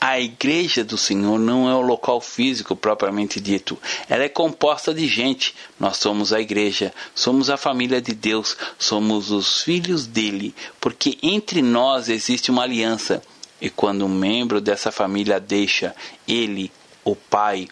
A 0.00 0.20
igreja 0.20 0.84
do 0.84 0.96
Senhor 0.96 1.40
não 1.40 1.68
é 1.68 1.74
o 1.74 1.80
local 1.80 2.20
físico 2.20 2.76
propriamente 2.76 3.40
dito. 3.40 3.76
Ela 4.08 4.22
é 4.22 4.28
composta 4.28 4.94
de 4.94 5.08
gente. 5.08 5.56
Nós 5.78 5.96
somos 5.96 6.32
a 6.32 6.40
igreja, 6.40 6.94
somos 7.12 7.50
a 7.50 7.56
família 7.56 8.00
de 8.00 8.14
Deus, 8.14 8.56
somos 8.78 9.32
os 9.32 9.62
filhos 9.62 10.06
dele, 10.06 10.54
porque 10.80 11.18
entre 11.20 11.62
nós 11.62 12.08
existe 12.08 12.48
uma 12.48 12.62
aliança. 12.62 13.20
E 13.60 13.68
quando 13.68 14.06
um 14.06 14.08
membro 14.08 14.60
dessa 14.60 14.92
família 14.92 15.40
deixa 15.40 15.96
ele, 16.28 16.70
o 17.04 17.16
pai, 17.16 17.66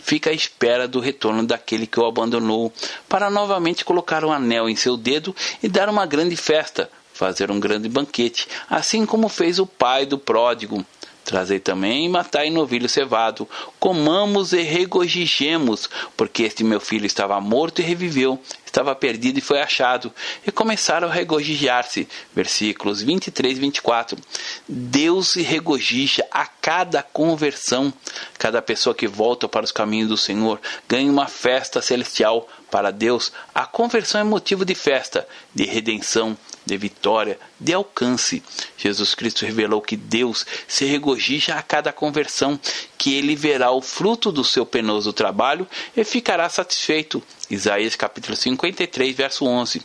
fica 0.00 0.30
à 0.30 0.32
espera 0.32 0.88
do 0.88 0.98
retorno 0.98 1.46
daquele 1.46 1.86
que 1.86 2.00
o 2.00 2.06
abandonou, 2.06 2.72
para 3.08 3.30
novamente 3.30 3.84
colocar 3.84 4.24
um 4.24 4.32
anel 4.32 4.68
em 4.68 4.74
seu 4.74 4.96
dedo 4.96 5.34
e 5.62 5.68
dar 5.68 5.88
uma 5.88 6.06
grande 6.06 6.34
festa, 6.34 6.90
fazer 7.12 7.52
um 7.52 7.60
grande 7.60 7.88
banquete, 7.88 8.48
assim 8.68 9.06
como 9.06 9.28
fez 9.28 9.60
o 9.60 9.66
pai 9.66 10.06
do 10.06 10.18
pródigo. 10.18 10.84
Trazei 11.28 11.60
também 11.60 12.08
matai 12.08 12.48
novilho 12.48 12.88
cevado. 12.88 13.46
Comamos 13.78 14.54
e 14.54 14.62
regozijemos, 14.62 15.90
porque 16.16 16.44
este 16.44 16.64
meu 16.64 16.80
filho 16.80 17.04
estava 17.04 17.38
morto 17.38 17.82
e 17.82 17.84
reviveu, 17.84 18.40
estava 18.64 18.94
perdido 18.94 19.36
e 19.36 19.42
foi 19.42 19.60
achado. 19.60 20.10
E 20.46 20.50
começaram 20.50 21.06
a 21.06 21.12
regozijar-se. 21.12 22.08
Versículos 22.34 23.02
23 23.02 23.58
e 23.58 23.60
24. 23.60 24.18
Deus 24.66 25.32
se 25.32 25.42
regozija 25.42 26.26
a 26.30 26.46
cada 26.46 27.02
conversão. 27.02 27.92
Cada 28.38 28.62
pessoa 28.62 28.94
que 28.94 29.06
volta 29.06 29.46
para 29.46 29.66
os 29.66 29.72
caminhos 29.72 30.08
do 30.08 30.16
Senhor 30.16 30.58
ganha 30.88 31.12
uma 31.12 31.26
festa 31.26 31.82
celestial. 31.82 32.48
Para 32.70 32.90
Deus, 32.90 33.32
a 33.54 33.66
conversão 33.66 34.22
é 34.22 34.24
motivo 34.24 34.64
de 34.64 34.74
festa, 34.74 35.28
de 35.54 35.64
redenção, 35.64 36.36
de 36.68 36.76
vitória, 36.76 37.38
de 37.58 37.72
alcance. 37.72 38.42
Jesus 38.76 39.14
Cristo 39.14 39.44
revelou 39.46 39.80
que 39.80 39.96
Deus 39.96 40.46
se 40.68 40.84
regozija 40.84 41.54
a 41.54 41.62
cada 41.62 41.92
conversão, 41.92 42.60
que 42.98 43.14
ele 43.14 43.34
verá 43.34 43.70
o 43.70 43.80
fruto 43.80 44.30
do 44.30 44.44
seu 44.44 44.66
penoso 44.66 45.12
trabalho 45.12 45.66
e 45.96 46.04
ficará 46.04 46.48
satisfeito. 46.48 47.22
Isaías 47.50 47.96
capítulo 47.96 48.36
53, 48.36 49.16
verso 49.16 49.46
11. 49.46 49.82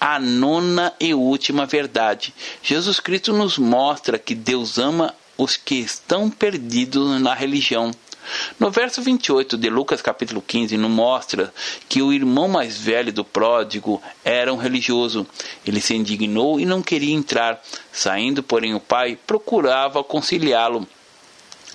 A 0.00 0.18
nona 0.20 0.92
e 1.00 1.12
última 1.12 1.66
verdade. 1.66 2.32
Jesus 2.62 3.00
Cristo 3.00 3.32
nos 3.32 3.58
mostra 3.58 4.18
que 4.18 4.34
Deus 4.34 4.78
ama 4.78 5.14
os 5.36 5.56
que 5.56 5.74
estão 5.74 6.30
perdidos 6.30 7.20
na 7.20 7.34
religião. 7.34 7.90
No 8.58 8.70
verso 8.70 9.02
28 9.02 9.56
de 9.56 9.68
Lucas 9.68 10.00
capítulo 10.00 10.42
15, 10.42 10.76
nos 10.76 10.90
mostra 10.90 11.52
que 11.88 12.02
o 12.02 12.12
irmão 12.12 12.48
mais 12.48 12.78
velho 12.78 13.12
do 13.12 13.24
pródigo 13.24 14.02
era 14.24 14.52
um 14.52 14.56
religioso. 14.56 15.26
Ele 15.66 15.80
se 15.80 15.94
indignou 15.94 16.58
e 16.60 16.64
não 16.64 16.82
queria 16.82 17.14
entrar. 17.14 17.62
Saindo, 17.92 18.42
porém, 18.42 18.74
o 18.74 18.80
pai 18.80 19.18
procurava 19.26 20.02
conciliá-lo 20.04 20.86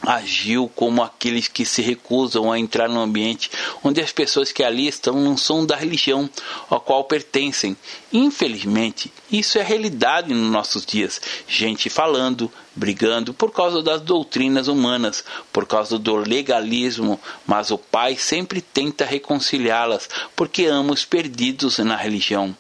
agiu 0.02 0.72
como 0.76 1.02
aqueles 1.02 1.48
que 1.48 1.66
se 1.66 1.82
recusam 1.82 2.52
a 2.52 2.60
entrar 2.60 2.88
no 2.88 3.00
ambiente 3.00 3.50
onde 3.84 4.00
as 4.00 4.12
pessoas 4.12 4.52
que 4.52 4.64
ali 4.64 4.88
estão 4.88 5.20
não 5.20 5.36
são 5.36 5.66
da 5.66 5.76
religião 5.76 6.30
a 6.70 6.80
qual 6.80 7.04
pertencem. 7.04 7.76
Infelizmente, 8.12 9.12
isso 9.32 9.58
é 9.58 9.64
realidade 9.64 10.34
nos 10.34 10.52
nossos 10.52 10.86
dias. 10.86 11.20
Gente 11.48 11.90
falando, 11.90 12.52
brigando 12.76 13.34
por 13.34 13.52
causa 13.52 13.82
das 13.82 14.02
doutrinas 14.02 14.68
humanas, 14.68 15.24
por 15.52 15.66
causa 15.66 15.98
do 15.98 16.16
legalismo, 16.16 17.20
mas 17.46 17.72
o 17.72 17.78
Pai 17.78 18.16
sempre 18.16 18.62
tenta 18.62 19.04
reconciliá-las 19.04 20.10
porque 20.36 20.66
ama 20.66 20.94
os 20.94 21.06
perdidos 21.06 21.80
na 21.80 21.96
religião. 21.96 22.56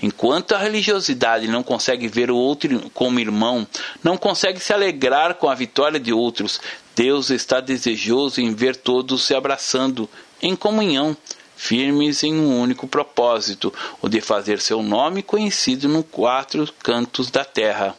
Enquanto 0.00 0.52
a 0.52 0.58
religiosidade 0.58 1.48
não 1.48 1.62
consegue 1.62 2.08
ver 2.08 2.30
o 2.30 2.36
outro 2.36 2.90
como 2.90 3.20
irmão, 3.20 3.66
não 4.02 4.16
consegue 4.16 4.60
se 4.60 4.72
alegrar 4.72 5.34
com 5.34 5.48
a 5.48 5.54
vitória 5.54 5.98
de 5.98 6.12
outros, 6.12 6.60
Deus 6.94 7.30
está 7.30 7.60
desejoso 7.60 8.40
em 8.40 8.54
ver 8.54 8.76
todos 8.76 9.24
se 9.24 9.34
abraçando 9.34 10.08
em 10.40 10.54
comunhão, 10.54 11.16
firmes 11.56 12.22
em 12.22 12.34
um 12.34 12.60
único 12.60 12.86
propósito, 12.86 13.72
o 14.00 14.08
de 14.08 14.20
fazer 14.20 14.60
seu 14.60 14.82
nome 14.82 15.22
conhecido 15.22 15.88
nos 15.88 16.04
quatro 16.10 16.68
cantos 16.82 17.30
da 17.30 17.44
terra. 17.44 17.96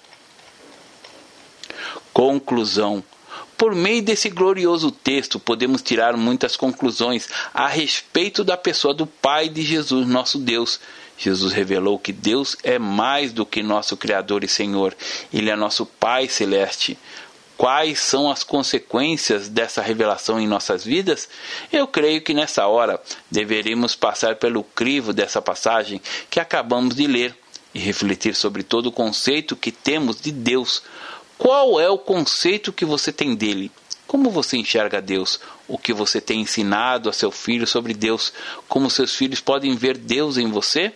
Conclusão: 2.13 3.03
Por 3.57 3.73
meio 3.73 4.03
desse 4.03 4.29
glorioso 4.29 4.91
texto, 4.91 5.39
podemos 5.39 5.81
tirar 5.81 6.15
muitas 6.15 6.55
conclusões 6.55 7.27
a 7.53 7.67
respeito 7.67 8.43
da 8.43 8.57
pessoa 8.57 8.93
do 8.93 9.07
Pai 9.07 9.49
de 9.49 9.63
Jesus, 9.63 10.07
nosso 10.07 10.37
Deus. 10.37 10.79
Jesus 11.17 11.53
revelou 11.53 11.97
que 11.97 12.11
Deus 12.11 12.57
é 12.63 12.77
mais 12.77 13.31
do 13.31 13.45
que 13.45 13.63
nosso 13.63 13.95
Criador 13.95 14.43
e 14.43 14.47
Senhor, 14.47 14.95
Ele 15.31 15.49
é 15.49 15.55
nosso 15.55 15.85
Pai 15.85 16.27
Celeste. 16.27 16.97
Quais 17.57 17.99
são 17.99 18.31
as 18.31 18.43
consequências 18.43 19.47
dessa 19.47 19.81
revelação 19.81 20.39
em 20.39 20.47
nossas 20.47 20.83
vidas? 20.83 21.29
Eu 21.71 21.87
creio 21.87 22.21
que 22.21 22.33
nessa 22.33 22.67
hora 22.67 23.01
deveríamos 23.29 23.95
passar 23.95 24.37
pelo 24.37 24.63
crivo 24.63 25.13
dessa 25.13 25.41
passagem 25.41 26.01
que 26.29 26.39
acabamos 26.39 26.95
de 26.95 27.07
ler 27.07 27.35
e 27.73 27.79
refletir 27.79 28.35
sobre 28.35 28.63
todo 28.63 28.87
o 28.87 28.91
conceito 28.91 29.55
que 29.55 29.71
temos 29.71 30.19
de 30.19 30.31
Deus. 30.31 30.83
Qual 31.37 31.79
é 31.79 31.89
o 31.89 31.97
conceito 31.97 32.73
que 32.73 32.85
você 32.85 33.11
tem 33.11 33.35
dele? 33.35 33.71
Como 34.07 34.29
você 34.29 34.57
enxerga 34.57 35.01
Deus? 35.01 35.39
O 35.67 35.77
que 35.77 35.93
você 35.93 36.21
tem 36.21 36.41
ensinado 36.41 37.09
a 37.09 37.13
seu 37.13 37.31
filho 37.31 37.65
sobre 37.65 37.93
Deus? 37.93 38.33
Como 38.67 38.89
seus 38.89 39.15
filhos 39.15 39.39
podem 39.39 39.75
ver 39.75 39.97
Deus 39.97 40.37
em 40.37 40.49
você? 40.49 40.93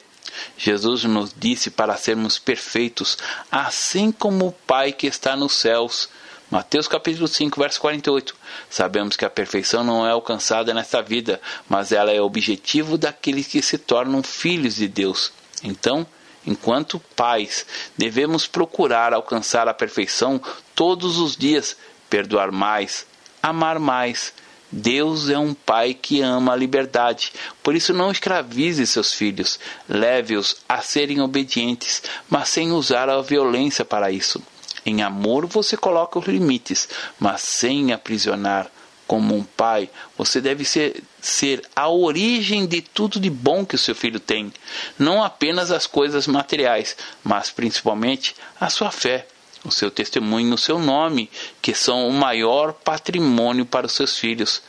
Jesus 0.58 1.04
nos 1.04 1.34
disse 1.36 1.72
para 1.72 1.98
sermos 1.98 2.38
perfeitos, 2.38 3.18
assim 3.52 4.12
como 4.12 4.48
o 4.48 4.52
Pai 4.52 4.92
que 4.92 5.08
está 5.08 5.36
nos 5.36 5.54
céus. 5.54 6.10
Mateus 6.50 6.88
capítulo 6.88 7.28
5, 7.28 7.60
verso 7.60 7.82
48. 7.82 8.34
Sabemos 8.70 9.18
que 9.18 9.26
a 9.26 9.30
perfeição 9.30 9.84
não 9.84 10.08
é 10.08 10.12
alcançada 10.12 10.74
nesta 10.74 11.02
vida, 11.02 11.42
mas 11.68 11.92
ela 11.92 12.10
é 12.10 12.22
objetivo 12.22 12.98
daqueles 12.98 13.48
que 13.48 13.62
se 13.62 13.78
tornam 13.78 14.24
filhos 14.24 14.76
de 14.76 14.88
Deus. 14.88 15.34
Então, 15.62 16.08
enquanto 16.46 17.02
pais, 17.18 17.66
devemos 17.98 18.48
procurar 18.48 19.14
alcançar 19.14 19.68
a 19.68 19.74
perfeição 19.74 20.42
todos 20.74 21.18
os 21.18 21.36
dias, 21.36 21.76
perdoar 22.10 22.50
mais, 22.50 23.06
amar 23.44 23.78
mais. 23.78 24.34
Deus 24.72 25.30
é 25.30 25.38
um 25.38 25.54
pai 25.54 25.94
que 25.94 26.22
ama 26.22 26.54
a 26.54 26.56
liberdade, 26.56 27.34
por 27.62 27.76
isso 27.76 27.94
não 27.94 28.10
escravize 28.10 28.88
seus 28.88 29.14
filhos, 29.14 29.60
leve-os 29.88 30.58
a 30.68 30.82
serem 30.82 31.20
obedientes, 31.20 32.04
mas 32.30 32.50
sem 32.50 32.72
usar 32.72 33.10
a 33.10 33.22
violência 33.22 33.84
para 33.84 34.12
isso. 34.12 34.42
Em 34.86 35.02
amor 35.02 35.46
você 35.46 35.76
coloca 35.76 36.20
os 36.20 36.26
limites, 36.26 36.88
mas 37.20 37.42
sem 37.42 37.92
aprisionar. 37.92 38.70
Como 39.06 39.34
um 39.38 39.44
pai, 39.44 39.90
você 40.18 40.42
deve 40.42 40.66
ser, 40.66 41.02
ser 41.22 41.64
a 41.74 41.88
origem 41.88 42.68
de 42.68 42.82
tudo 42.82 43.22
de 43.22 43.30
bom 43.30 43.66
que 43.66 43.76
o 43.76 43.78
seu 43.78 43.96
filho 43.96 44.20
tem. 44.20 44.52
Não 45.00 45.24
apenas 45.24 45.72
as 45.72 45.88
coisas 45.88 46.28
materiais, 46.28 46.98
mas 47.24 47.50
principalmente 47.50 48.36
a 48.60 48.70
sua 48.70 48.92
fé, 48.92 49.26
o 49.64 49.72
seu 49.72 49.90
testemunho, 49.90 50.54
o 50.54 50.58
seu 50.58 50.78
nome, 50.78 51.30
que 51.62 51.74
são 51.74 52.08
o 52.08 52.12
maior 52.12 52.74
patrimônio 52.74 53.66
para 53.66 53.86
os 53.86 53.94
seus 53.94 54.18
filhos. 54.18 54.62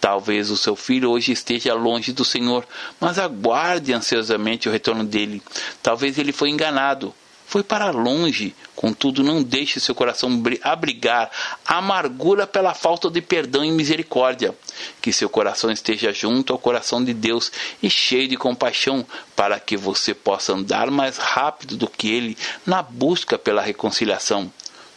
Talvez 0.00 0.50
o 0.50 0.56
seu 0.56 0.76
filho 0.76 1.10
hoje 1.10 1.32
esteja 1.32 1.74
longe 1.74 2.12
do 2.12 2.24
Senhor, 2.24 2.66
mas 3.00 3.18
aguarde 3.18 3.92
ansiosamente 3.92 4.68
o 4.68 4.72
retorno 4.72 5.04
dele. 5.04 5.42
Talvez 5.82 6.18
ele 6.18 6.32
foi 6.32 6.50
enganado, 6.50 7.14
foi 7.56 7.62
para 7.62 7.90
longe. 7.90 8.54
Contudo, 8.74 9.24
não 9.24 9.42
deixe 9.42 9.80
seu 9.80 9.94
coração 9.94 10.30
abrigar 10.60 11.30
amargura 11.64 12.46
pela 12.46 12.74
falta 12.74 13.08
de 13.08 13.22
perdão 13.22 13.64
e 13.64 13.72
misericórdia. 13.72 14.54
Que 15.00 15.10
seu 15.10 15.30
coração 15.30 15.70
esteja 15.70 16.12
junto 16.12 16.52
ao 16.52 16.58
coração 16.58 17.02
de 17.02 17.14
Deus 17.14 17.50
e 17.82 17.88
cheio 17.88 18.28
de 18.28 18.36
compaixão, 18.36 19.06
para 19.34 19.58
que 19.58 19.74
você 19.74 20.12
possa 20.12 20.52
andar 20.52 20.90
mais 20.90 21.16
rápido 21.16 21.78
do 21.78 21.88
que 21.88 22.12
ele 22.12 22.36
na 22.66 22.82
busca 22.82 23.38
pela 23.38 23.62
reconciliação. 23.62 24.52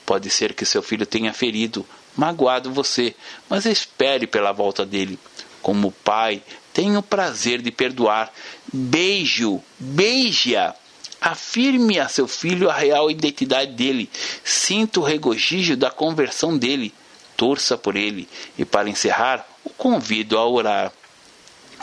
Pode 0.06 0.30
ser 0.30 0.54
que 0.54 0.66
seu 0.66 0.84
filho 0.84 1.06
tenha 1.06 1.32
ferido, 1.32 1.86
magoado 2.14 2.74
você, 2.74 3.16
mas 3.50 3.66
espere 3.66 4.28
pela 4.28 4.52
volta 4.52 4.86
dele. 4.86 5.18
Como 5.62 5.94
pai, 5.94 6.44
tenha 6.74 7.00
o 7.00 7.04
prazer 7.04 7.62
de 7.62 7.72
perdoar. 7.72 8.30
Beijo, 8.74 9.64
beija 9.80 10.76
Afirme 11.22 12.00
a 12.00 12.08
seu 12.08 12.28
filho 12.28 12.70
a 12.70 12.74
real 12.74 13.12
identidade 13.12 13.72
dele. 13.74 14.10
Sinta 14.44 15.00
o 15.00 15.04
regozijo 15.04 15.76
da 15.76 15.92
conversão 15.92 16.58
dele. 16.58 16.94
Torça 17.36 17.78
por 17.78 17.96
ele. 17.96 18.28
E 18.58 18.66
para 18.66 18.90
encerrar, 18.90 19.46
o 19.64 19.70
convido 19.70 20.38
a 20.38 20.48
orar. 20.48 20.92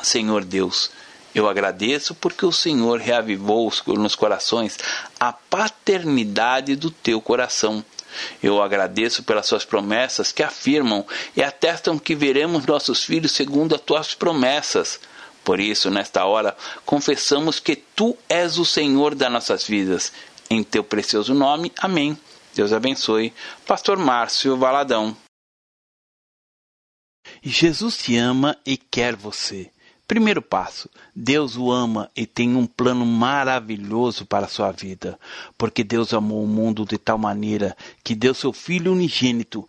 Senhor 0.02 0.44
Deus, 0.44 0.90
eu 1.34 1.48
agradeço 1.48 2.14
porque 2.14 2.46
o 2.46 2.52
Senhor 2.52 2.98
reavivou 2.98 3.70
nos 3.88 4.14
corações 4.14 4.78
a 5.20 5.32
paternidade 5.32 6.74
do 6.74 6.90
teu 6.90 7.20
coração. 7.20 7.84
Eu 8.42 8.62
agradeço 8.62 9.22
pelas 9.22 9.46
suas 9.46 9.64
promessas 9.64 10.32
que 10.32 10.42
afirmam 10.42 11.04
e 11.36 11.42
atestam 11.42 11.98
que 11.98 12.14
veremos 12.14 12.64
nossos 12.64 13.04
filhos 13.04 13.32
segundo 13.32 13.74
as 13.74 13.80
tuas 13.82 14.14
promessas. 14.14 14.98
Por 15.46 15.60
isso, 15.60 15.92
nesta 15.92 16.24
hora, 16.24 16.56
confessamos 16.84 17.60
que 17.60 17.76
tu 17.76 18.18
és 18.28 18.58
o 18.58 18.64
Senhor 18.64 19.14
das 19.14 19.30
nossas 19.30 19.64
vidas. 19.64 20.12
Em 20.50 20.64
teu 20.64 20.82
precioso 20.82 21.32
nome, 21.34 21.70
amém. 21.78 22.18
Deus 22.52 22.72
abençoe. 22.72 23.32
Pastor 23.64 23.96
Márcio 23.96 24.56
Valadão. 24.56 25.16
Jesus 27.40 27.96
te 27.96 28.16
ama 28.16 28.58
e 28.66 28.76
quer 28.76 29.14
você. 29.14 29.70
Primeiro 30.08 30.42
passo: 30.42 30.90
Deus 31.14 31.56
o 31.56 31.70
ama 31.70 32.10
e 32.16 32.26
tem 32.26 32.56
um 32.56 32.66
plano 32.66 33.06
maravilhoso 33.06 34.26
para 34.26 34.46
a 34.46 34.48
sua 34.48 34.72
vida, 34.72 35.16
porque 35.56 35.84
Deus 35.84 36.12
amou 36.12 36.42
o 36.42 36.48
mundo 36.48 36.84
de 36.84 36.98
tal 36.98 37.18
maneira 37.18 37.76
que 38.02 38.16
deu 38.16 38.34
seu 38.34 38.52
Filho 38.52 38.92
unigênito 38.92 39.68